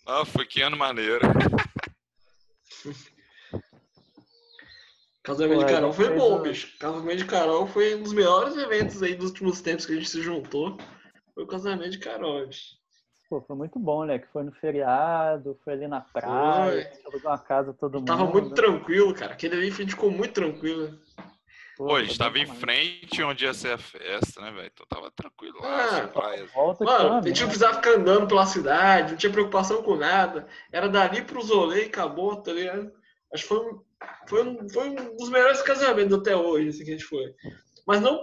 [0.07, 1.21] Ah, foi que ano maneiro.
[5.29, 6.79] Casamento Pô, de Carol foi bom, bicho.
[6.79, 10.09] Casamento de Carol foi um dos melhores eventos aí dos últimos tempos que a gente
[10.09, 10.79] se juntou.
[11.35, 12.79] Foi o casamento de Carol, bicho.
[13.29, 14.19] Pô, foi muito bom, né?
[14.19, 18.07] Que foi no feriado, foi ali na praia, alugou uma casa todo mundo.
[18.07, 19.33] Tava muito tranquilo, cara.
[19.33, 20.99] Aquele ali a gente ficou muito tranquilo.
[21.77, 24.71] Pô, a gente tava em frente onde ia ser a festa, né, velho?
[24.73, 26.49] Então tava tranquilo lá, ah, praia.
[26.81, 30.49] Mano, a gente não precisava ficar andando pela cidade, não tinha preocupação com nada.
[30.73, 32.91] Era dali pro Zolê e acabou, tá ligado?
[33.33, 33.81] Acho que foi um,
[34.27, 37.33] foi um, foi um dos melhores casamentos até hoje, assim, que a gente foi.
[37.87, 38.23] Mas não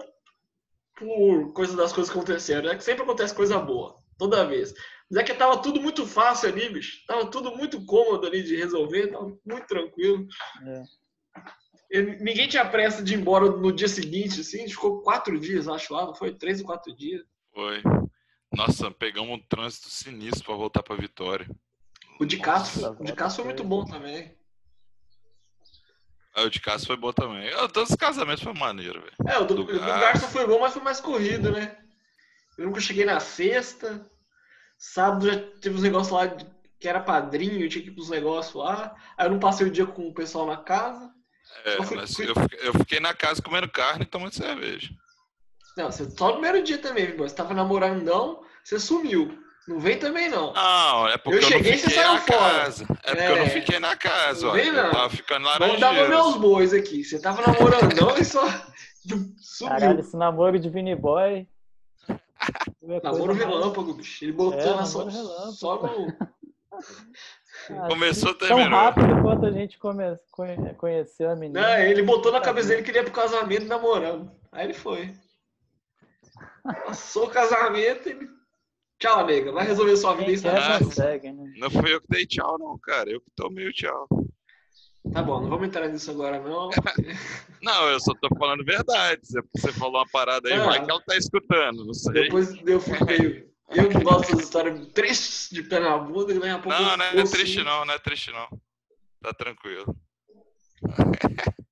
[0.98, 4.74] por coisa das coisas que aconteceram, é que sempre acontece coisa boa, toda vez.
[5.10, 7.06] Mas é que tava tudo muito fácil ali, bicho.
[7.06, 10.28] Tava tudo muito cômodo ali de resolver, tava muito tranquilo.
[11.92, 12.02] É.
[12.02, 14.58] ninguém tinha pressa de ir embora no dia seguinte, assim.
[14.58, 16.34] A gente ficou quatro dias, acho lá, não foi?
[16.34, 17.24] Três ou quatro dias.
[17.54, 17.84] Foi.
[18.56, 21.48] Nossa, pegamos um trânsito sinistro para voltar para Vitória.
[22.20, 24.36] O de Castro, o de Castro foi muito bom também.
[26.34, 27.50] Ah, o de Castro foi bom também.
[27.54, 29.14] Ah, todos os casamentos foram maneiro, velho.
[29.28, 31.78] É, o do, do, do Garça foi bom, mas foi mais corrido, né?
[32.58, 34.10] Eu nunca cheguei na sexta.
[34.78, 36.28] Sábado já teve uns negócios lá
[36.80, 38.96] que era padrinho, eu tinha que ir pros negócios lá.
[39.18, 41.10] Aí eu não passei o dia com o pessoal na casa.
[41.64, 42.30] É, mas fui...
[42.30, 44.90] Eu, eu, fiquei na casa comendo carne e tomando cerveja.
[45.78, 49.38] Não, você só no primeiro dia também, Você tava namorando, não, você sumiu.
[49.68, 50.54] Não vem também, não.
[50.54, 52.60] Não, é porque eu, eu cheguei e você saiu fora.
[52.60, 52.84] Casa.
[53.04, 53.32] É porque é.
[53.32, 53.50] eu não é.
[53.50, 54.54] fiquei na casa, não ó.
[54.54, 54.86] Vem, não.
[54.86, 57.04] Eu tava ficando lá Vamos dar meus bois aqui.
[57.04, 58.44] Você tava namorando, não, e só
[59.40, 59.72] sumiu.
[59.72, 61.48] Caralho, esse namoro de Vini Boy
[63.04, 64.24] Namoro relâmpago, bicho.
[64.24, 65.10] Ele botou é, na só,
[65.52, 66.14] só no.
[67.70, 68.70] Ah, Começou tão terminou.
[68.70, 70.04] rápido quanto a gente come...
[70.78, 71.62] conheceu a menina.
[71.62, 74.30] Não, ele botou na cabeça dele que ele ia pro casamento namorando.
[74.52, 75.16] Aí ele foi.
[76.86, 78.30] Passou o casamento e.
[79.00, 79.52] Tchau, nega.
[79.52, 81.54] Vai resolver sua vida em ah, consegue, né?
[81.58, 83.10] Não fui eu que dei tchau, não, cara.
[83.10, 84.08] Eu que tomei o tchau.
[85.12, 86.70] Tá bom, não vamos entrar nisso agora, não.
[87.62, 89.22] não, eu só tô falando verdade.
[89.24, 92.24] Você falou uma parada aí, ah, vai que ela tá escutando, não sei.
[92.24, 93.46] Depois eu fico meio.
[93.68, 96.70] Eu que gosto das histórias tristes de pé na bunda e a pouco.
[96.70, 98.48] Não, não é, triste, não, não é triste, não.
[99.24, 99.98] Tá tranquilo.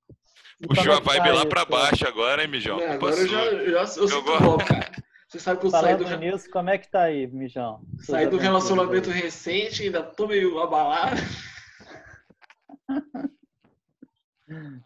[0.67, 2.79] Puxou a vibe lá pra baixo agora, hein, Mijão?
[2.79, 4.91] É, agora eu já, já eu sinto bom, cara.
[5.27, 6.17] Você sabe que eu Falando saí do.
[6.17, 7.81] Nisso, como é que tá aí, Mijão?
[7.99, 11.21] Saí do relacionamento recente, ainda tô meio abalado.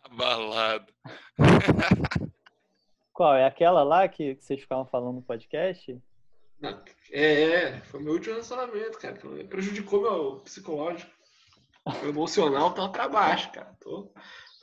[0.03, 0.93] Abalado.
[3.13, 3.33] Qual?
[3.33, 5.99] É aquela lá que, que vocês ficavam falando no podcast?
[7.11, 9.17] É, foi meu último relacionamento, cara.
[9.49, 11.11] Prejudicou meu psicológico.
[12.01, 13.75] Meu emocional tá pra baixo, cara.
[13.79, 14.11] Tô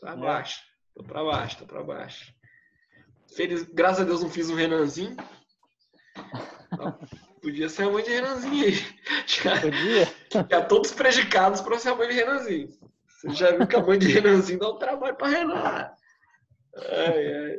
[0.01, 0.17] pra é.
[0.17, 0.63] baixo.
[0.95, 2.35] Tô pra baixo, tô pra baixo.
[3.35, 5.17] Feliz, graças a Deus não fiz um Renanzinho.
[7.41, 8.75] Podia ser a mãe de Renanzinho aí.
[9.27, 10.15] Já, Podia?
[10.51, 12.69] Já todos prejudicados pra ser a mãe de Renanzinho.
[13.25, 15.91] Você já viu que a mãe de Renanzinho dá um trabalho pra Renan.
[16.77, 17.59] Ai, ai.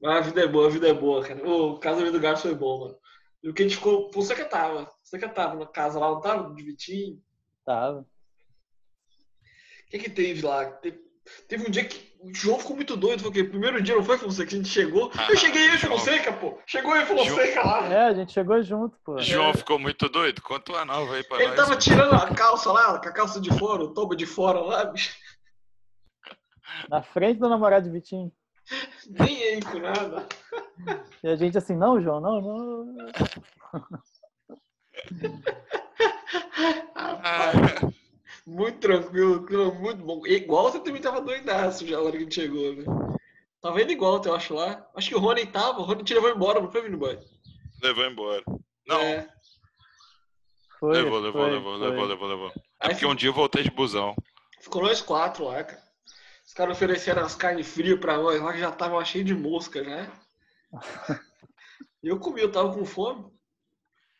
[0.00, 1.46] Mas a vida é boa, a vida é boa, cara.
[1.46, 2.98] O casamento do Garçom foi bom, mano.
[3.42, 4.10] E o que a gente ficou.
[4.12, 4.90] Você que tava.
[5.02, 6.54] Você que tava na casa lá, não tava?
[6.54, 7.22] De Vitinho?
[7.64, 8.00] Tava.
[8.00, 10.64] O que que teve lá?
[10.72, 11.00] Teve,
[11.46, 14.18] teve um dia que o João ficou muito doido, porque o primeiro dia não foi
[14.18, 15.10] Fonseca que a gente chegou.
[15.16, 16.58] Ah, eu cheguei eu e Fonseca, pô.
[16.66, 17.86] Chegou eu e Fonseca lá.
[17.86, 19.18] É, a gente chegou junto, pô.
[19.18, 19.54] João é.
[19.54, 20.42] ficou muito doido?
[20.42, 21.58] Conta uma nova aí pra Ele nós.
[21.58, 24.60] Ele tava tirando a calça lá, com a calça de fora, o toba de fora
[24.60, 25.16] lá, bicho.
[26.88, 28.32] Na frente do namorado de Vitinho.
[29.08, 30.26] Nem aí com nada.
[31.22, 32.94] E a gente assim, não, João, não, não.
[36.94, 37.52] Ah,
[38.48, 40.26] muito tranquilo, muito bom.
[40.26, 42.84] Igual você também tava doidaço já na hora que a gente chegou, né?
[43.60, 44.88] Tava indo igual, eu acho lá.
[44.94, 47.20] Acho que o Rony tava, o Rony te levou embora, não foi, vindo embora?
[47.82, 48.42] Levou embora.
[48.86, 49.00] Não.
[49.00, 49.28] É.
[50.80, 51.88] Foi, levou, levou, foi, levou, foi.
[51.88, 52.52] levou, levou, levou.
[52.80, 54.14] É porque um dia eu voltei de busão.
[54.60, 55.82] Ficou nós quatro lá, cara.
[56.46, 59.82] Os caras ofereceram as carnes frias pra nós lá que já tava cheio de mosca,
[59.82, 60.10] né?
[62.02, 63.30] eu comi, eu tava com fome.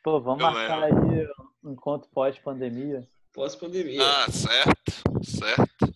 [0.03, 1.09] Pô, vamos eu marcar lembro.
[1.15, 1.29] aí
[1.65, 3.09] um encontro pós-pandemia.
[3.33, 4.03] Pós-pandemia.
[4.03, 5.95] Ah, certo, certo.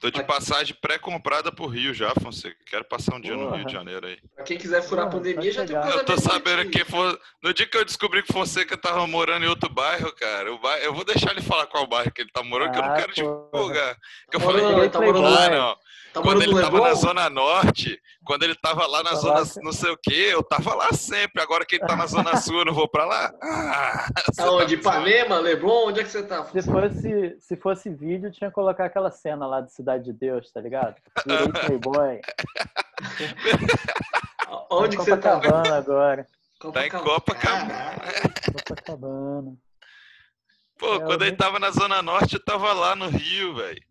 [0.00, 2.56] Tô de passagem pré-comprada pro Rio já, Fonseca.
[2.66, 3.50] Quero passar um dia Porra.
[3.50, 4.16] no Rio de Janeiro aí.
[4.34, 7.18] Pra quem quiser furar a pandemia, já tem um Eu tô sabendo que for...
[7.42, 10.94] no dia que eu descobri que Fonseca tava morando em outro bairro, cara, eu, eu
[10.94, 13.12] vou deixar ele falar qual bairro que ele tá morando, ah, que eu não quero
[13.12, 13.96] divulgar.
[14.30, 15.76] Que eu falei, não, ele tá morando lá, não.
[16.22, 19.72] Quando ele tava na Zona Norte, quando ele tava lá na tá Zona lá, não
[19.72, 21.42] sei o quê, eu tava lá sempre.
[21.42, 23.32] Agora que ele tá na Zona Sul, eu não vou pra lá.
[23.42, 24.76] Ah, tá onde?
[24.76, 25.88] Tá Ipanema, Leblon?
[25.88, 26.44] Onde é que você tá?
[26.44, 30.50] Se fosse, se fosse vídeo, tinha que colocar aquela cena lá de Cidade de Deus,
[30.52, 30.96] tá ligado?
[31.26, 32.20] Virei Playboy.
[34.70, 35.36] onde que você tá?
[35.36, 36.26] Copacabana agora.
[36.72, 37.94] Tá em Copacabana.
[38.52, 39.56] Copacabana.
[40.78, 43.87] Pô, é, quando ele tava na Zona Norte, eu tava lá no Rio, velho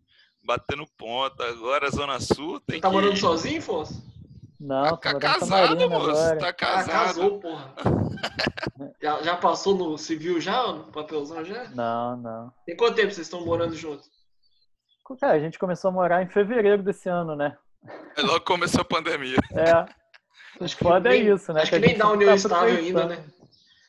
[0.48, 1.44] batendo ponta.
[1.44, 2.94] Agora, Zona Sul tem Você tá que...
[2.94, 4.02] morando sozinho, Fosso?
[4.58, 6.10] Não, tá, tá casado, moço.
[6.10, 6.38] Agora.
[6.38, 6.90] Tá casado.
[6.90, 7.74] Ah, casou, porra.
[9.00, 11.68] já, já passou no civil já, no papelzão já?
[11.68, 12.52] Não, não.
[12.64, 14.10] Tem quanto tempo vocês estão morando juntos?
[15.20, 17.56] Cara, a gente começou a morar em fevereiro desse ano, né?
[18.16, 19.36] É logo começou a pandemia.
[19.52, 20.64] É.
[20.64, 21.62] Acho que foda nem, é isso, né?
[21.62, 23.24] Acho que, que nem dá união tá estável ainda, né?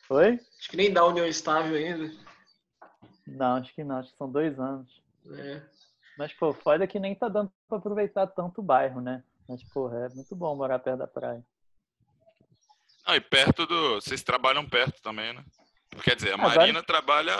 [0.08, 0.38] Oi?
[0.58, 2.12] Acho que nem dá união estável ainda.
[3.26, 3.96] Não, acho que não.
[3.96, 5.02] Acho que são dois anos.
[5.32, 5.62] É.
[6.18, 9.22] Mas, pô, foda que nem tá dando pra aproveitar tanto o bairro, né?
[9.48, 11.44] Mas, porra, é muito bom morar perto da praia.
[13.06, 13.94] Não, e perto do.
[13.94, 15.44] Vocês trabalham perto também, né?
[16.04, 16.56] Quer dizer, a Agora...
[16.56, 17.34] Marina trabalha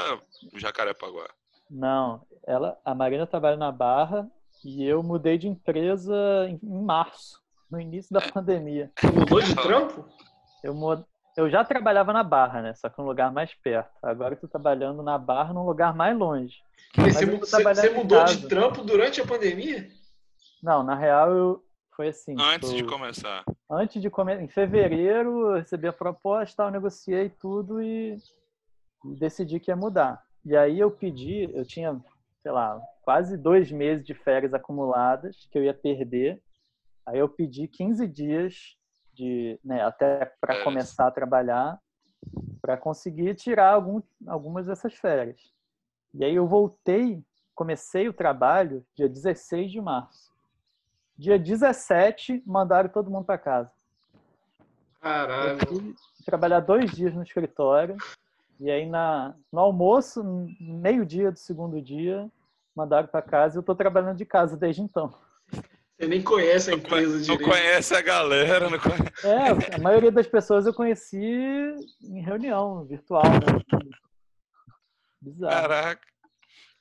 [0.53, 1.29] no Jacarepaguá.
[1.71, 4.29] Não, ela, a Marina trabalha na Barra
[4.65, 6.15] e eu mudei de empresa
[6.49, 7.41] em, em março,
[7.71, 8.31] no início da é.
[8.31, 8.91] pandemia.
[9.15, 10.09] Mudou de trampo?
[10.63, 10.75] Eu,
[11.37, 12.75] eu já trabalhava na Barra, né?
[12.75, 13.91] Só que um lugar mais perto.
[14.03, 16.57] Agora eu tô trabalhando na Barra num lugar mais longe.
[16.97, 17.27] Você,
[17.61, 19.89] você mudou de trampo durante a pandemia?
[20.63, 21.65] Não, na real eu
[21.95, 22.35] foi assim.
[22.39, 23.45] Antes de começar.
[23.71, 24.43] Antes de começar.
[24.43, 28.17] Em fevereiro eu recebi a proposta, eu negociei tudo e
[29.19, 30.23] decidi que ia mudar.
[30.45, 32.01] E aí eu pedi, eu tinha,
[32.43, 36.43] sei lá, quase dois meses de férias acumuladas que eu ia perder.
[37.07, 38.77] Aí eu pedi 15 dias
[39.15, 41.79] de, né, até para começar a trabalhar,
[42.61, 45.53] para conseguir tirar algum, algumas dessas férias.
[46.13, 47.23] E aí eu voltei,
[47.55, 50.31] comecei o trabalho dia 16 de março.
[51.17, 53.71] Dia 17, mandaram todo mundo para casa.
[55.01, 55.59] Caralho.
[56.25, 57.97] Trabalhar dois dias no escritório.
[58.59, 60.23] E aí, na, no almoço,
[60.61, 62.31] meio-dia do segundo dia,
[62.75, 65.15] mandaram para casa e eu estou trabalhando de casa desde então.
[66.01, 68.71] Você nem conhece a empresa de Não conhece a galera.
[68.71, 69.03] Não conhece...
[69.23, 73.23] É, a maioria das pessoas eu conheci em reunião virtual.
[73.23, 73.85] Né?
[75.21, 75.55] Bizarro.
[75.55, 76.09] Caraca.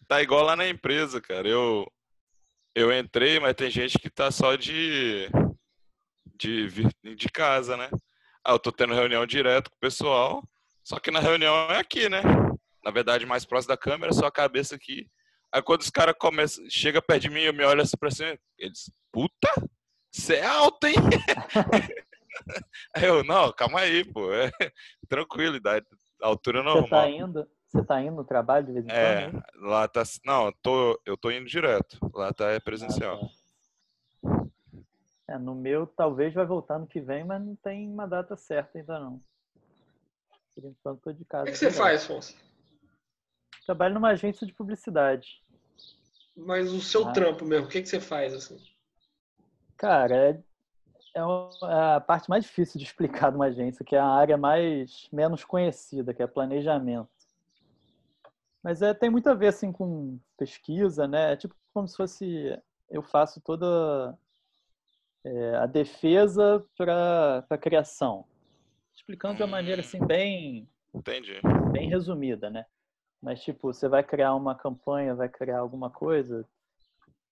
[0.08, 1.50] Tá igual lá na empresa, cara.
[1.50, 1.86] Eu,
[2.74, 5.30] eu entrei, mas tem gente que tá só de,
[6.38, 6.70] de,
[7.14, 7.90] de casa, né?
[8.42, 10.42] Ah, eu tô tendo reunião direto com o pessoal.
[10.82, 12.22] Só que na reunião é aqui, né?
[12.82, 15.10] Na verdade, mais próximo da câmera, só a cabeça aqui.
[15.52, 18.38] Aí quando os caras começam, chega perto de mim, eu me olho assim pra cima,
[18.58, 19.50] eles, puta,
[20.12, 20.96] você é alto, hein?
[22.96, 24.52] aí eu, não, calma aí, pô, é
[25.08, 25.86] tranquilidade,
[26.22, 26.84] altura normal.
[26.84, 29.38] Você tá indo, você tá indo no trabalho de vez em é, quando?
[29.38, 33.20] É, lá tá, não, eu tô, eu tô indo direto, lá tá é presencial.
[33.24, 33.40] Ah, tá.
[35.30, 38.80] É, no meu talvez vai voltar no que vem, mas não tem uma data certa
[38.80, 39.22] ainda não.
[40.56, 41.44] Por enquanto, tô de casa.
[41.44, 42.36] O que, que você faz, Fonse?
[43.70, 45.44] Trabalho numa agência de publicidade.
[46.36, 47.12] Mas o seu ah.
[47.12, 48.58] trampo mesmo, o que, que você faz, assim?
[49.78, 50.30] Cara, é,
[51.16, 54.38] é, é a parte mais difícil de explicar de uma agência, que é a área
[54.38, 57.12] mais menos conhecida, que é planejamento.
[58.64, 61.34] Mas é, tem muito a ver assim com pesquisa, né?
[61.34, 62.60] É tipo como se fosse
[62.90, 64.18] eu faço toda
[65.24, 68.26] é, a defesa para a criação
[68.96, 71.40] explicando de uma maneira assim bem Entendi.
[71.72, 72.66] bem resumida, né?
[73.22, 76.48] Mas tipo, você vai criar uma campanha, vai criar alguma coisa,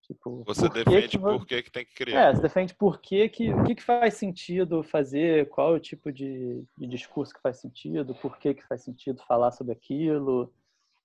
[0.08, 2.30] tipo, você defende que, por que, que tem que criar.
[2.30, 5.80] É, você defende por que que o que, que faz sentido fazer, qual é o
[5.80, 10.52] tipo de, de discurso que faz sentido, por que que faz sentido falar sobre aquilo.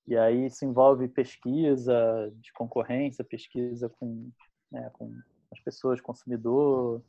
[0.06, 4.30] E aí se envolve pesquisa de concorrência, pesquisa com,
[4.70, 5.12] né, com
[5.52, 7.02] as pessoas, consumidor,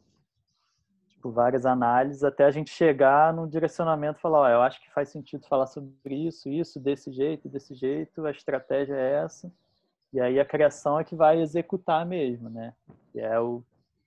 [1.23, 4.91] tipo, várias análises até a gente chegar no direcionamento e falar, ó, eu acho que
[4.91, 9.49] faz sentido falar sobre isso, isso, desse jeito, desse jeito, a estratégia é essa.
[10.11, 12.73] E aí a criação é que vai executar mesmo, né?
[13.11, 13.63] Que é o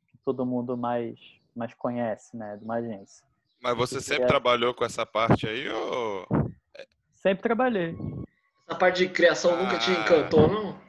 [0.08, 1.18] que todo mundo mais,
[1.54, 2.56] mais conhece, né?
[2.56, 3.24] De uma agência.
[3.60, 4.28] Mas você sempre é...
[4.28, 6.26] trabalhou com essa parte aí ou...
[7.10, 7.96] Sempre trabalhei.
[8.68, 9.56] Essa parte de criação ah...
[9.56, 10.85] nunca te encantou, não?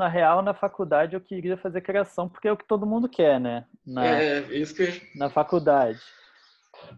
[0.00, 3.38] Na real, na faculdade eu queria fazer criação porque é o que todo mundo quer,
[3.38, 3.66] né?
[3.86, 5.02] Na, é, isso que.
[5.14, 6.00] Na faculdade.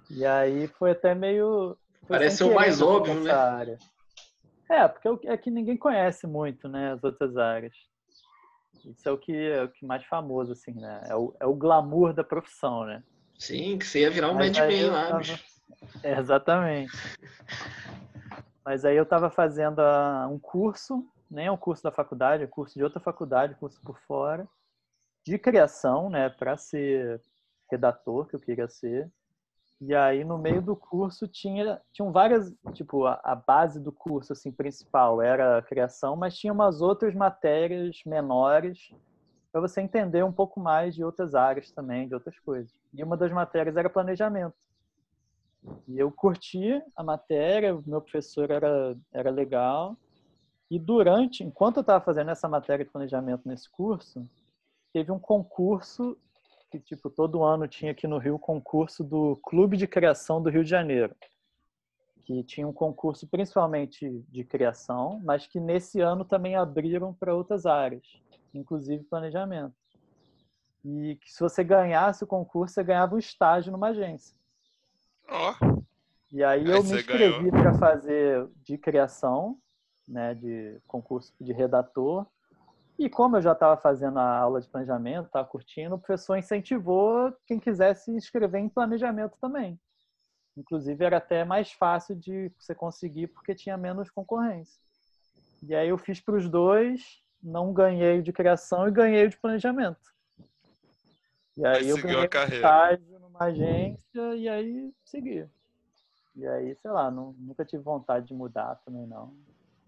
[0.08, 1.76] E aí foi até meio.
[2.06, 3.32] Foi Parece o mais óbvio, né?
[3.32, 3.76] Área.
[4.70, 6.92] É, porque é, é que ninguém conhece muito, né?
[6.92, 7.74] As outras áreas.
[8.84, 11.02] Isso é o que é o que mais famoso, assim, né?
[11.08, 13.02] É o, é o glamour da profissão, né?
[13.36, 15.18] Sim, que você ia virar um Mad Men lá, tava...
[15.18, 15.44] bicho.
[16.04, 16.92] É, exatamente.
[18.64, 19.82] Mas aí eu estava fazendo
[20.30, 23.98] um curso nem é um curso da faculdade, é curso de outra faculdade, curso por
[24.00, 24.46] fora,
[25.26, 27.20] de criação, né, para ser
[27.70, 29.10] redator, que eu queria ser.
[29.80, 34.32] E aí, no meio do curso, tinha tinham várias, tipo, a, a base do curso,
[34.32, 38.92] assim, principal era a criação, mas tinha umas outras matérias menores
[39.50, 42.72] para você entender um pouco mais de outras áreas também, de outras coisas.
[42.92, 44.54] E uma das matérias era planejamento.
[45.88, 49.96] E eu curti a matéria, o meu professor era, era legal,
[50.72, 54.26] e durante, enquanto eu estava fazendo essa matéria de planejamento nesse curso,
[54.90, 56.16] teve um concurso
[56.70, 60.48] que tipo todo ano tinha aqui no Rio o concurso do Clube de Criação do
[60.48, 61.14] Rio de Janeiro,
[62.24, 67.66] que tinha um concurso principalmente de criação, mas que nesse ano também abriram para outras
[67.66, 68.06] áreas,
[68.54, 69.74] inclusive planejamento.
[70.82, 74.34] E que se você ganhasse o concurso, você ganhava um estágio numa agência.
[75.28, 75.82] Oh.
[76.32, 79.60] E aí, aí eu me inscrevi para fazer de criação
[80.12, 82.26] né, de concurso de redator.
[82.98, 87.34] E como eu já estava fazendo a aula de planejamento, estava curtindo, o professor incentivou
[87.46, 89.80] quem quisesse escrever em planejamento também.
[90.56, 94.78] Inclusive, era até mais fácil de você conseguir porque tinha menos concorrência.
[95.62, 100.12] E aí eu fiz para os dois, não ganhei de criação e ganhei de planejamento.
[101.56, 105.48] E aí, eu ganhei estágio numa agência e aí segui.
[106.34, 109.34] E aí, sei lá, não, nunca tive vontade de mudar também, não.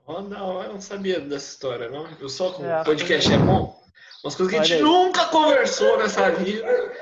[0.07, 2.07] Oh, não, eu não sabia dessa história, não.
[2.21, 3.83] Eu só com é, podcast é bom.
[4.23, 6.93] Umas coisas que a gente nunca conversou nessa vida.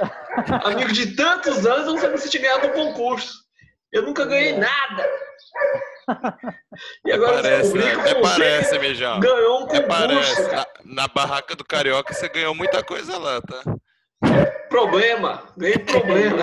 [0.65, 3.43] Amigo de tantos anos, eu não sabia se tinha ganhado um concurso.
[3.93, 4.59] Eu nunca ganhei é.
[4.59, 5.11] nada.
[7.05, 7.93] E agora parece, né?
[7.93, 9.21] Até parece, Mijão.
[9.21, 10.43] Ganhou um concurso, parece.
[10.53, 13.63] Na, na, barraca do Carioca você ganhou muita coisa lá, tá?
[14.69, 15.43] Problema.
[15.57, 16.43] Ganhei problema.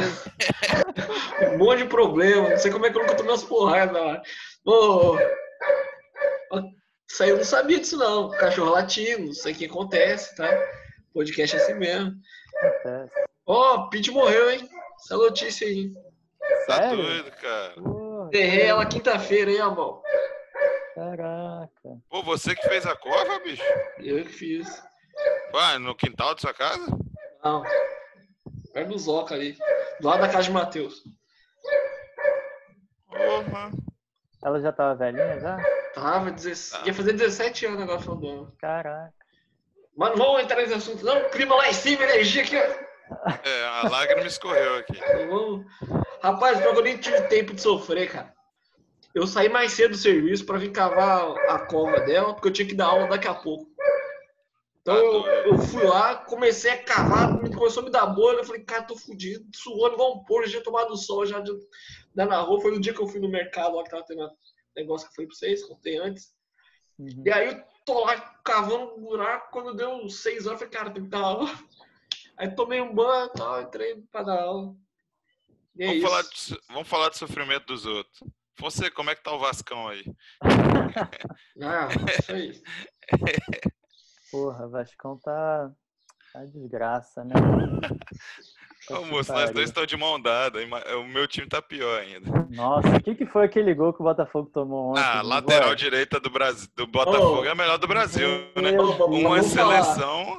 [1.53, 2.49] um monte de problema.
[2.49, 4.21] Não sei como é que eu nunca tomei umas porradas lá.
[4.65, 5.17] Oh,
[7.09, 8.29] isso aí eu não sabia disso, não.
[8.31, 10.47] Cachorro latindo, não sei o que acontece, tá?
[11.13, 12.13] Podcast é assim mesmo.
[13.45, 14.69] Ó, oh, Pete morreu, hein?
[14.99, 15.91] Essa notícia aí.
[16.67, 16.97] Tá Sério?
[16.97, 17.73] doido, cara.
[18.27, 20.01] Enterrei ela quinta-feira, hein, amor?
[20.93, 21.69] Caraca.
[22.09, 23.63] Pô, você que fez a cova, bicho?
[23.99, 24.83] Eu que fiz.
[25.53, 26.85] Ué, no quintal de sua casa?
[27.43, 27.63] Não.
[28.73, 29.57] Perto do Zoca ali.
[29.99, 31.01] Do lado da casa de Matheus.
[33.07, 33.71] Porra.
[34.43, 35.57] Ela já tava velhinha já?
[35.99, 38.53] Tava, 17, ia fazer 17 anos agora no ano.
[38.59, 39.13] Caraca.
[39.95, 41.29] Mas não vamos entrar nesse assunto, não.
[41.29, 42.89] Clima lá em cima, energia aqui, ó.
[43.43, 44.97] É, a lágrima escorreu aqui.
[45.27, 45.65] Vamos...
[46.21, 48.33] Rapaz, eu nem tive tempo de sofrer, cara.
[49.13, 52.67] Eu saí mais cedo do serviço para vir cavar a cova dela, porque eu tinha
[52.67, 53.67] que dar aula daqui a pouco.
[54.81, 58.63] Então eu, eu, fui lá, comecei a cavar, começou a me dar bolha, eu falei,
[58.63, 61.51] cara, tô fudido, suando igual um porco, já tinha tomado sol, já de,
[62.15, 62.61] na rua.
[62.61, 64.29] Foi no dia que eu fui no mercado lá que tava tendo
[64.75, 66.33] negócio que eu falei pra vocês, contei antes.
[66.97, 67.23] Uhum.
[67.25, 70.93] E aí eu tô lá cavando um buraco, quando deu seis horas, eu falei, cara,
[70.93, 71.49] tem que dar aula.
[72.37, 74.75] Aí tomei um banho e tal, entrei pra dar aula.
[75.77, 78.23] É vamos, falar de, vamos falar do sofrimento dos outros.
[78.59, 80.03] Você, como é que tá o Vascão aí?
[81.61, 81.87] ah,
[82.19, 82.61] isso aí.
[84.31, 85.71] Porra, Vascão tá,
[86.33, 87.33] tá desgraça, né?
[88.89, 90.59] Ô, moço, nós dois estamos de mão dada.
[90.97, 92.47] O meu time tá pior ainda.
[92.49, 95.03] Nossa, o que, que foi aquele gol que o Botafogo tomou ontem?
[95.03, 98.71] Ah, lateral direita do, Brasil, do Botafogo oh, é a melhor do Brasil, né?
[99.07, 100.37] Uma é seleção,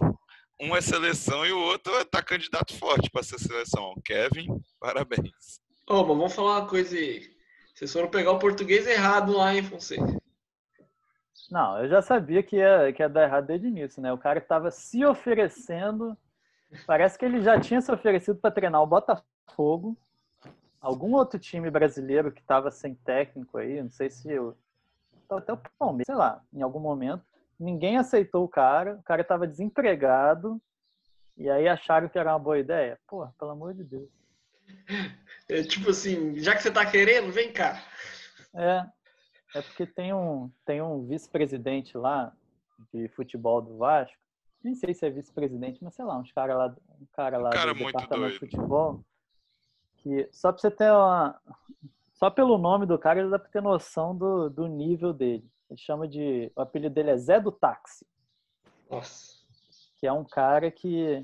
[0.61, 3.95] um é seleção e o outro tá candidato forte para ser seleção.
[4.05, 5.61] Kevin, parabéns.
[5.89, 7.31] Ô, oh, mas vamos falar uma coisa aí.
[7.75, 10.21] Vocês foram pegar o português errado lá, hein, Fonseca?
[11.51, 14.13] Não, eu já sabia que ia, que ia dar errado desde o início, né?
[14.13, 16.17] O cara estava se oferecendo.
[16.87, 19.97] Parece que ele já tinha se oferecido para treinar o Botafogo,
[20.81, 24.57] algum outro time brasileiro que estava sem técnico aí, não sei se eu.
[25.29, 27.25] Até o Palmeiras, sei lá, em algum momento
[27.61, 30.61] ninguém aceitou o cara, o cara estava desempregado,
[31.37, 32.99] e aí acharam que era uma boa ideia.
[33.07, 34.09] Porra, pelo amor de Deus.
[35.49, 37.85] É tipo assim, já que você tá querendo, vem cá.
[38.55, 38.87] É,
[39.55, 42.33] é porque tem um, tem um vice-presidente lá
[42.93, 44.17] de futebol do Vasco,
[44.63, 47.53] nem sei se é vice-presidente, mas sei lá, uns cara lá, um cara lá um
[47.53, 49.05] cara do departamento de futebol,
[49.97, 51.41] que só pra você ter uma...
[52.15, 55.51] Só pelo nome do cara, dá pra ter noção do, do nível dele.
[55.71, 56.51] Ele chama de.
[56.55, 58.05] O apelido dele é Zé do Táxi.
[58.91, 59.41] Nossa.
[59.99, 61.23] Que é um cara que.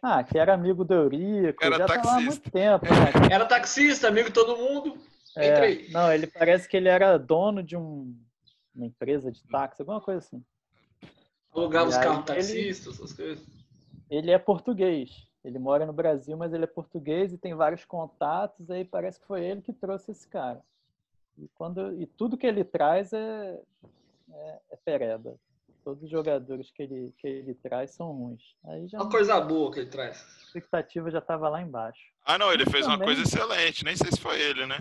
[0.00, 2.02] Ah, que era amigo do Eurico, era já taxista.
[2.02, 2.84] tá lá há muito tempo.
[2.86, 3.34] Né?
[3.34, 4.98] Era taxista, amigo de todo mundo.
[5.36, 8.16] É, não, ele parece que ele era dono de um,
[8.74, 10.44] uma empresa de táxi, alguma coisa assim.
[11.54, 13.46] Alugava os carros taxistas, essas coisas.
[14.10, 15.26] Ele é português.
[15.44, 18.70] Ele mora no Brasil, mas ele é português e tem vários contatos.
[18.70, 20.62] Aí parece que foi ele que trouxe esse cara.
[21.38, 23.60] E, quando, e tudo que ele traz é,
[24.32, 25.34] é, é pereba.
[25.84, 28.54] Todos os jogadores que ele, que ele traz são ruins.
[28.64, 30.22] Aí já uma coisa boa que ele traz.
[30.22, 32.12] A expectativa já estava lá embaixo.
[32.24, 32.98] Ah, não, ele fez também...
[32.98, 33.84] uma coisa excelente.
[33.84, 34.78] Nem sei se foi ele, né?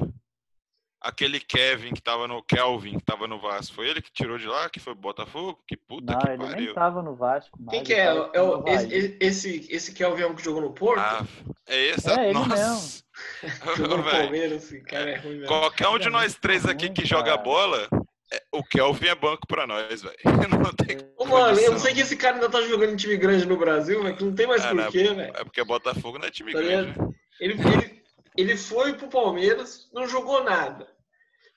[1.02, 4.46] Aquele Kevin que tava no Kelvin, que tava no Vasco, foi ele que tirou de
[4.46, 5.60] lá, que foi Botafogo?
[5.68, 6.66] Que puta não, que ele pariu.
[6.66, 7.58] nem tava no Vasco.
[7.70, 8.06] Quem que é?
[8.06, 11.00] é o, esse, esse, esse Kelvin é o que jogou no Porto?
[11.00, 11.26] Ah,
[11.68, 12.08] é esse?
[12.08, 12.56] É, ele Nossa.
[12.56, 13.02] mesmo.
[14.86, 15.48] cara é ruim mesmo.
[15.48, 17.88] Qualquer um de nós três aqui que joga bola,
[18.32, 20.16] é, o Kelvin é banco pra nós, velho.
[20.62, 23.18] Não tem Ô, mano, eu não sei que esse cara ainda tá jogando em time
[23.18, 25.34] grande no Brasil, velho, que não tem mais ah, porquê, é velho.
[25.36, 26.94] É porque Botafogo não é time tá grande.
[27.40, 28.01] Ele, ele,
[28.36, 30.88] ele foi pro Palmeiras, não jogou nada.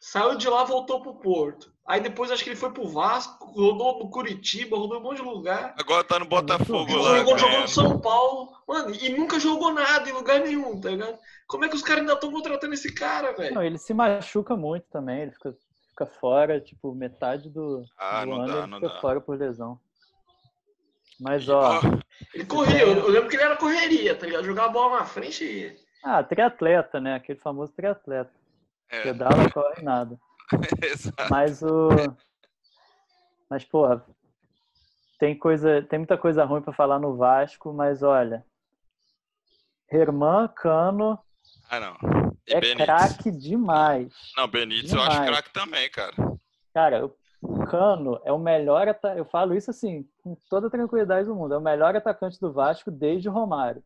[0.00, 1.72] Saiu de lá, voltou pro Porto.
[1.86, 5.22] Aí depois acho que ele foi pro Vasco, rodou no Curitiba, rodou um monte de
[5.22, 5.74] lugar.
[5.78, 7.18] Agora tá no Botafogo lá.
[7.18, 8.52] Jogou, jogou no São Paulo.
[8.66, 11.18] Mano, e nunca jogou nada em lugar nenhum, tá ligado?
[11.46, 13.62] Como é que os caras ainda estão contratando esse cara, velho?
[13.62, 15.54] Ele se machuca muito também, ele fica,
[15.90, 19.00] fica fora, tipo, metade do, ah, do ano dá, ele fica dá.
[19.00, 19.78] fora por lesão.
[21.20, 21.80] Mas, ó.
[22.34, 24.44] Ele corria, eu lembro que ele era correria, tá ligado?
[24.44, 25.83] Jogar a bola na frente e.
[26.04, 27.14] Ah, triatleta, né?
[27.14, 28.30] Aquele famoso triatleta.
[28.90, 29.02] É.
[29.02, 30.18] Pedala, corre nada.
[30.82, 31.30] Exato.
[31.30, 31.88] Mas o.
[33.48, 34.04] Mas, porra,
[35.18, 38.44] tem coisa, tem muita coisa ruim para falar no Vasco, mas olha,
[39.90, 41.18] Herman Cano
[41.70, 42.34] ah, não.
[42.46, 44.12] E é craque demais.
[44.36, 45.08] Não, Benítez demais.
[45.08, 46.14] eu acho craque também, cara.
[46.72, 48.86] Cara, o Cano é o melhor
[49.16, 52.52] eu falo isso assim, com toda a tranquilidade do mundo, é o melhor atacante do
[52.52, 53.82] Vasco desde o Romário.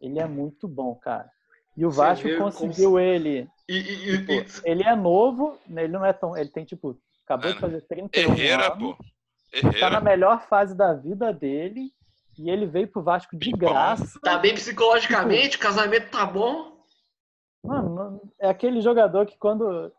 [0.00, 1.30] Ele é muito bom, cara.
[1.76, 2.98] E o Vasco conseguiu como...
[2.98, 3.48] ele.
[3.68, 6.36] E, e, tipo, e, ele é novo, ele não é tão.
[6.36, 8.78] Ele tem, tipo, acabou Mano, de fazer 31 Herrera, anos.
[8.78, 9.04] Pô.
[9.52, 9.80] Herrera.
[9.80, 11.90] Tá na melhor fase da vida dele.
[12.38, 14.18] E ele veio pro Vasco de graça.
[14.20, 16.72] Tá bem psicologicamente, tipo, o casamento tá bom.
[17.62, 19.92] Mano, é aquele jogador que quando.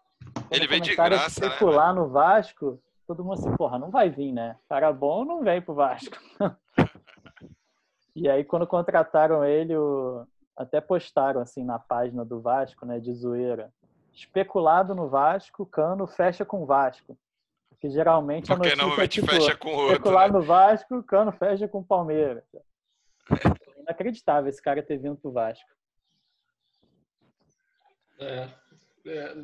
[0.51, 1.41] ele veio de graça.
[1.41, 4.57] Né, especular né, no Vasco, todo mundo assim, porra, não vai vir, né?
[4.67, 6.17] Cara bom não vem pro Vasco.
[8.16, 10.26] e aí, quando contrataram ele, o...
[10.55, 13.72] até postaram assim na página do Vasco, né, de zoeira.
[14.14, 17.18] Especulado no Vasco, Cano fecha com o Vasco.
[17.80, 19.93] Que geralmente Porque a notícia é, tipo, fecha com outro.
[19.93, 20.38] Especular né?
[20.38, 22.43] no Vasco, Cano fecha com o Palmeiras.
[22.53, 25.70] É inacreditável esse cara ter vindo pro Vasco.
[28.20, 28.47] É,
[29.07, 29.36] é,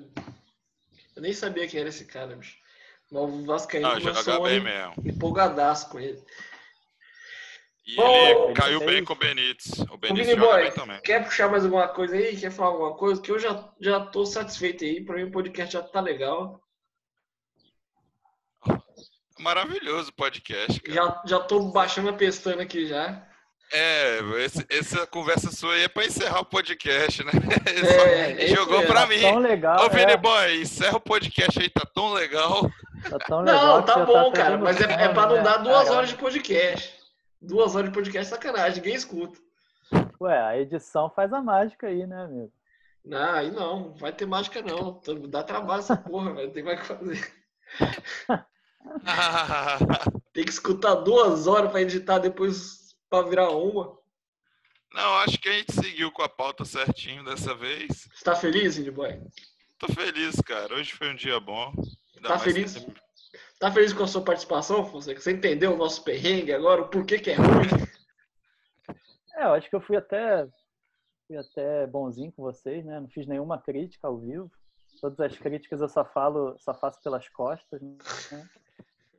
[1.15, 2.57] eu nem sabia quem era esse cara, bicho.
[3.11, 4.93] Mas o Vascaíno Não, joga bem mesmo.
[5.03, 6.23] empolgadaço com ele.
[7.85, 9.79] E Bom, ele caiu bem com o Benítez.
[9.89, 11.01] O Benítez joga Boy, bem também.
[11.01, 12.37] Quer puxar mais alguma coisa aí?
[12.37, 13.21] Quer falar alguma coisa?
[13.21, 15.03] Que eu já, já tô satisfeito aí.
[15.03, 16.61] Pra mim o podcast já tá legal.
[19.39, 20.93] Maravilhoso podcast, cara.
[20.93, 23.25] Já, já tô baixando a pestana aqui já.
[23.71, 27.31] É, esse, essa conversa sua aí é pra encerrar o podcast, né?
[27.69, 29.21] É, é jogou pra mim.
[29.21, 29.85] Tá tão legal.
[29.85, 30.17] Ô, Vini é.
[30.17, 32.69] Boy, encerra o podcast aí, tá tão legal.
[33.09, 35.41] Tá tão legal não, tá, tá bom, tá cara, mas é, é pra não né?
[35.43, 36.98] dar duas horas de podcast.
[37.41, 39.39] Duas horas de podcast, sacanagem, ninguém escuta.
[40.21, 42.51] Ué, a edição faz a mágica aí, né, amigo?
[43.03, 45.01] Não, aí não, não vai ter mágica não.
[45.29, 46.51] Dá trabalho essa porra, velho.
[46.51, 47.33] Tem mais o que fazer.
[50.33, 53.97] Tem que escutar duas horas para editar depois para virar uma.
[54.93, 58.09] Não, acho que a gente seguiu com a pauta certinho dessa vez.
[58.13, 59.21] Você tá feliz, Indy Boy?
[59.77, 60.75] Tô feliz, cara.
[60.75, 61.71] Hoje foi um dia bom.
[62.15, 62.75] Ainda tá feliz?
[62.75, 62.93] Que...
[63.59, 65.19] Tá feliz com a sua participação, Fonseca?
[65.19, 66.81] Você entendeu o nosso perrengue agora?
[66.81, 67.67] O porquê que é ruim?
[69.35, 70.47] É, eu acho que eu fui até,
[71.27, 73.01] fui até bonzinho com vocês, né?
[73.01, 74.49] Não fiz nenhuma crítica ao vivo.
[75.01, 78.49] Todas as críticas eu só falo, só faço pelas costas, né?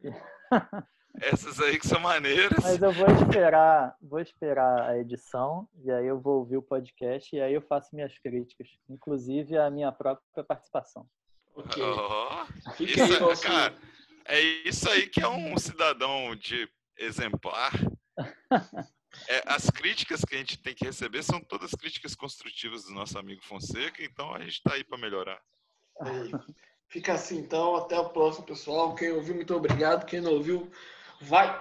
[1.20, 2.62] Essas aí que são maneiras.
[2.62, 7.34] Mas eu vou esperar, vou esperar a edição e aí eu vou ouvir o podcast
[7.34, 11.06] e aí eu faço minhas críticas, inclusive a minha própria participação.
[11.54, 11.82] Okay.
[11.82, 13.74] Oh, isso, cara,
[14.30, 16.68] é isso aí que é um cidadão de
[16.98, 17.72] exemplar.
[19.28, 23.18] É, as críticas que a gente tem que receber são todas críticas construtivas do nosso
[23.18, 25.40] amigo Fonseca, então a gente está aí para melhorar.
[26.88, 28.94] Fica assim então, até o próximo, pessoal.
[28.94, 30.06] Quem ouviu, muito obrigado.
[30.06, 30.70] Quem não ouviu,
[31.20, 31.60] vai.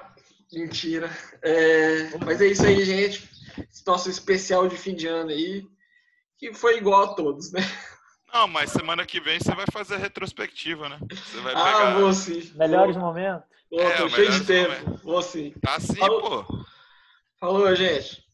[0.52, 1.10] Mentira.
[1.42, 2.18] É...
[2.24, 3.30] Mas é isso aí, gente.
[3.70, 5.68] Esse nosso especial de fim de ano aí,
[6.38, 7.62] que foi igual a todos, né?
[8.34, 11.00] Não, mas semana que vem você vai fazer a retrospectiva, né?
[11.10, 11.88] Você vai ah, pegar...
[11.88, 12.52] Ah, vou sim.
[12.56, 13.06] Melhores vou.
[13.06, 13.44] momentos?
[13.72, 14.86] Vou, é, cheio de tempo.
[14.86, 15.04] Momento.
[15.04, 15.54] Vou sim.
[15.62, 16.44] Tá sim, Falou.
[16.44, 16.66] pô.
[17.40, 18.29] Falou, gente.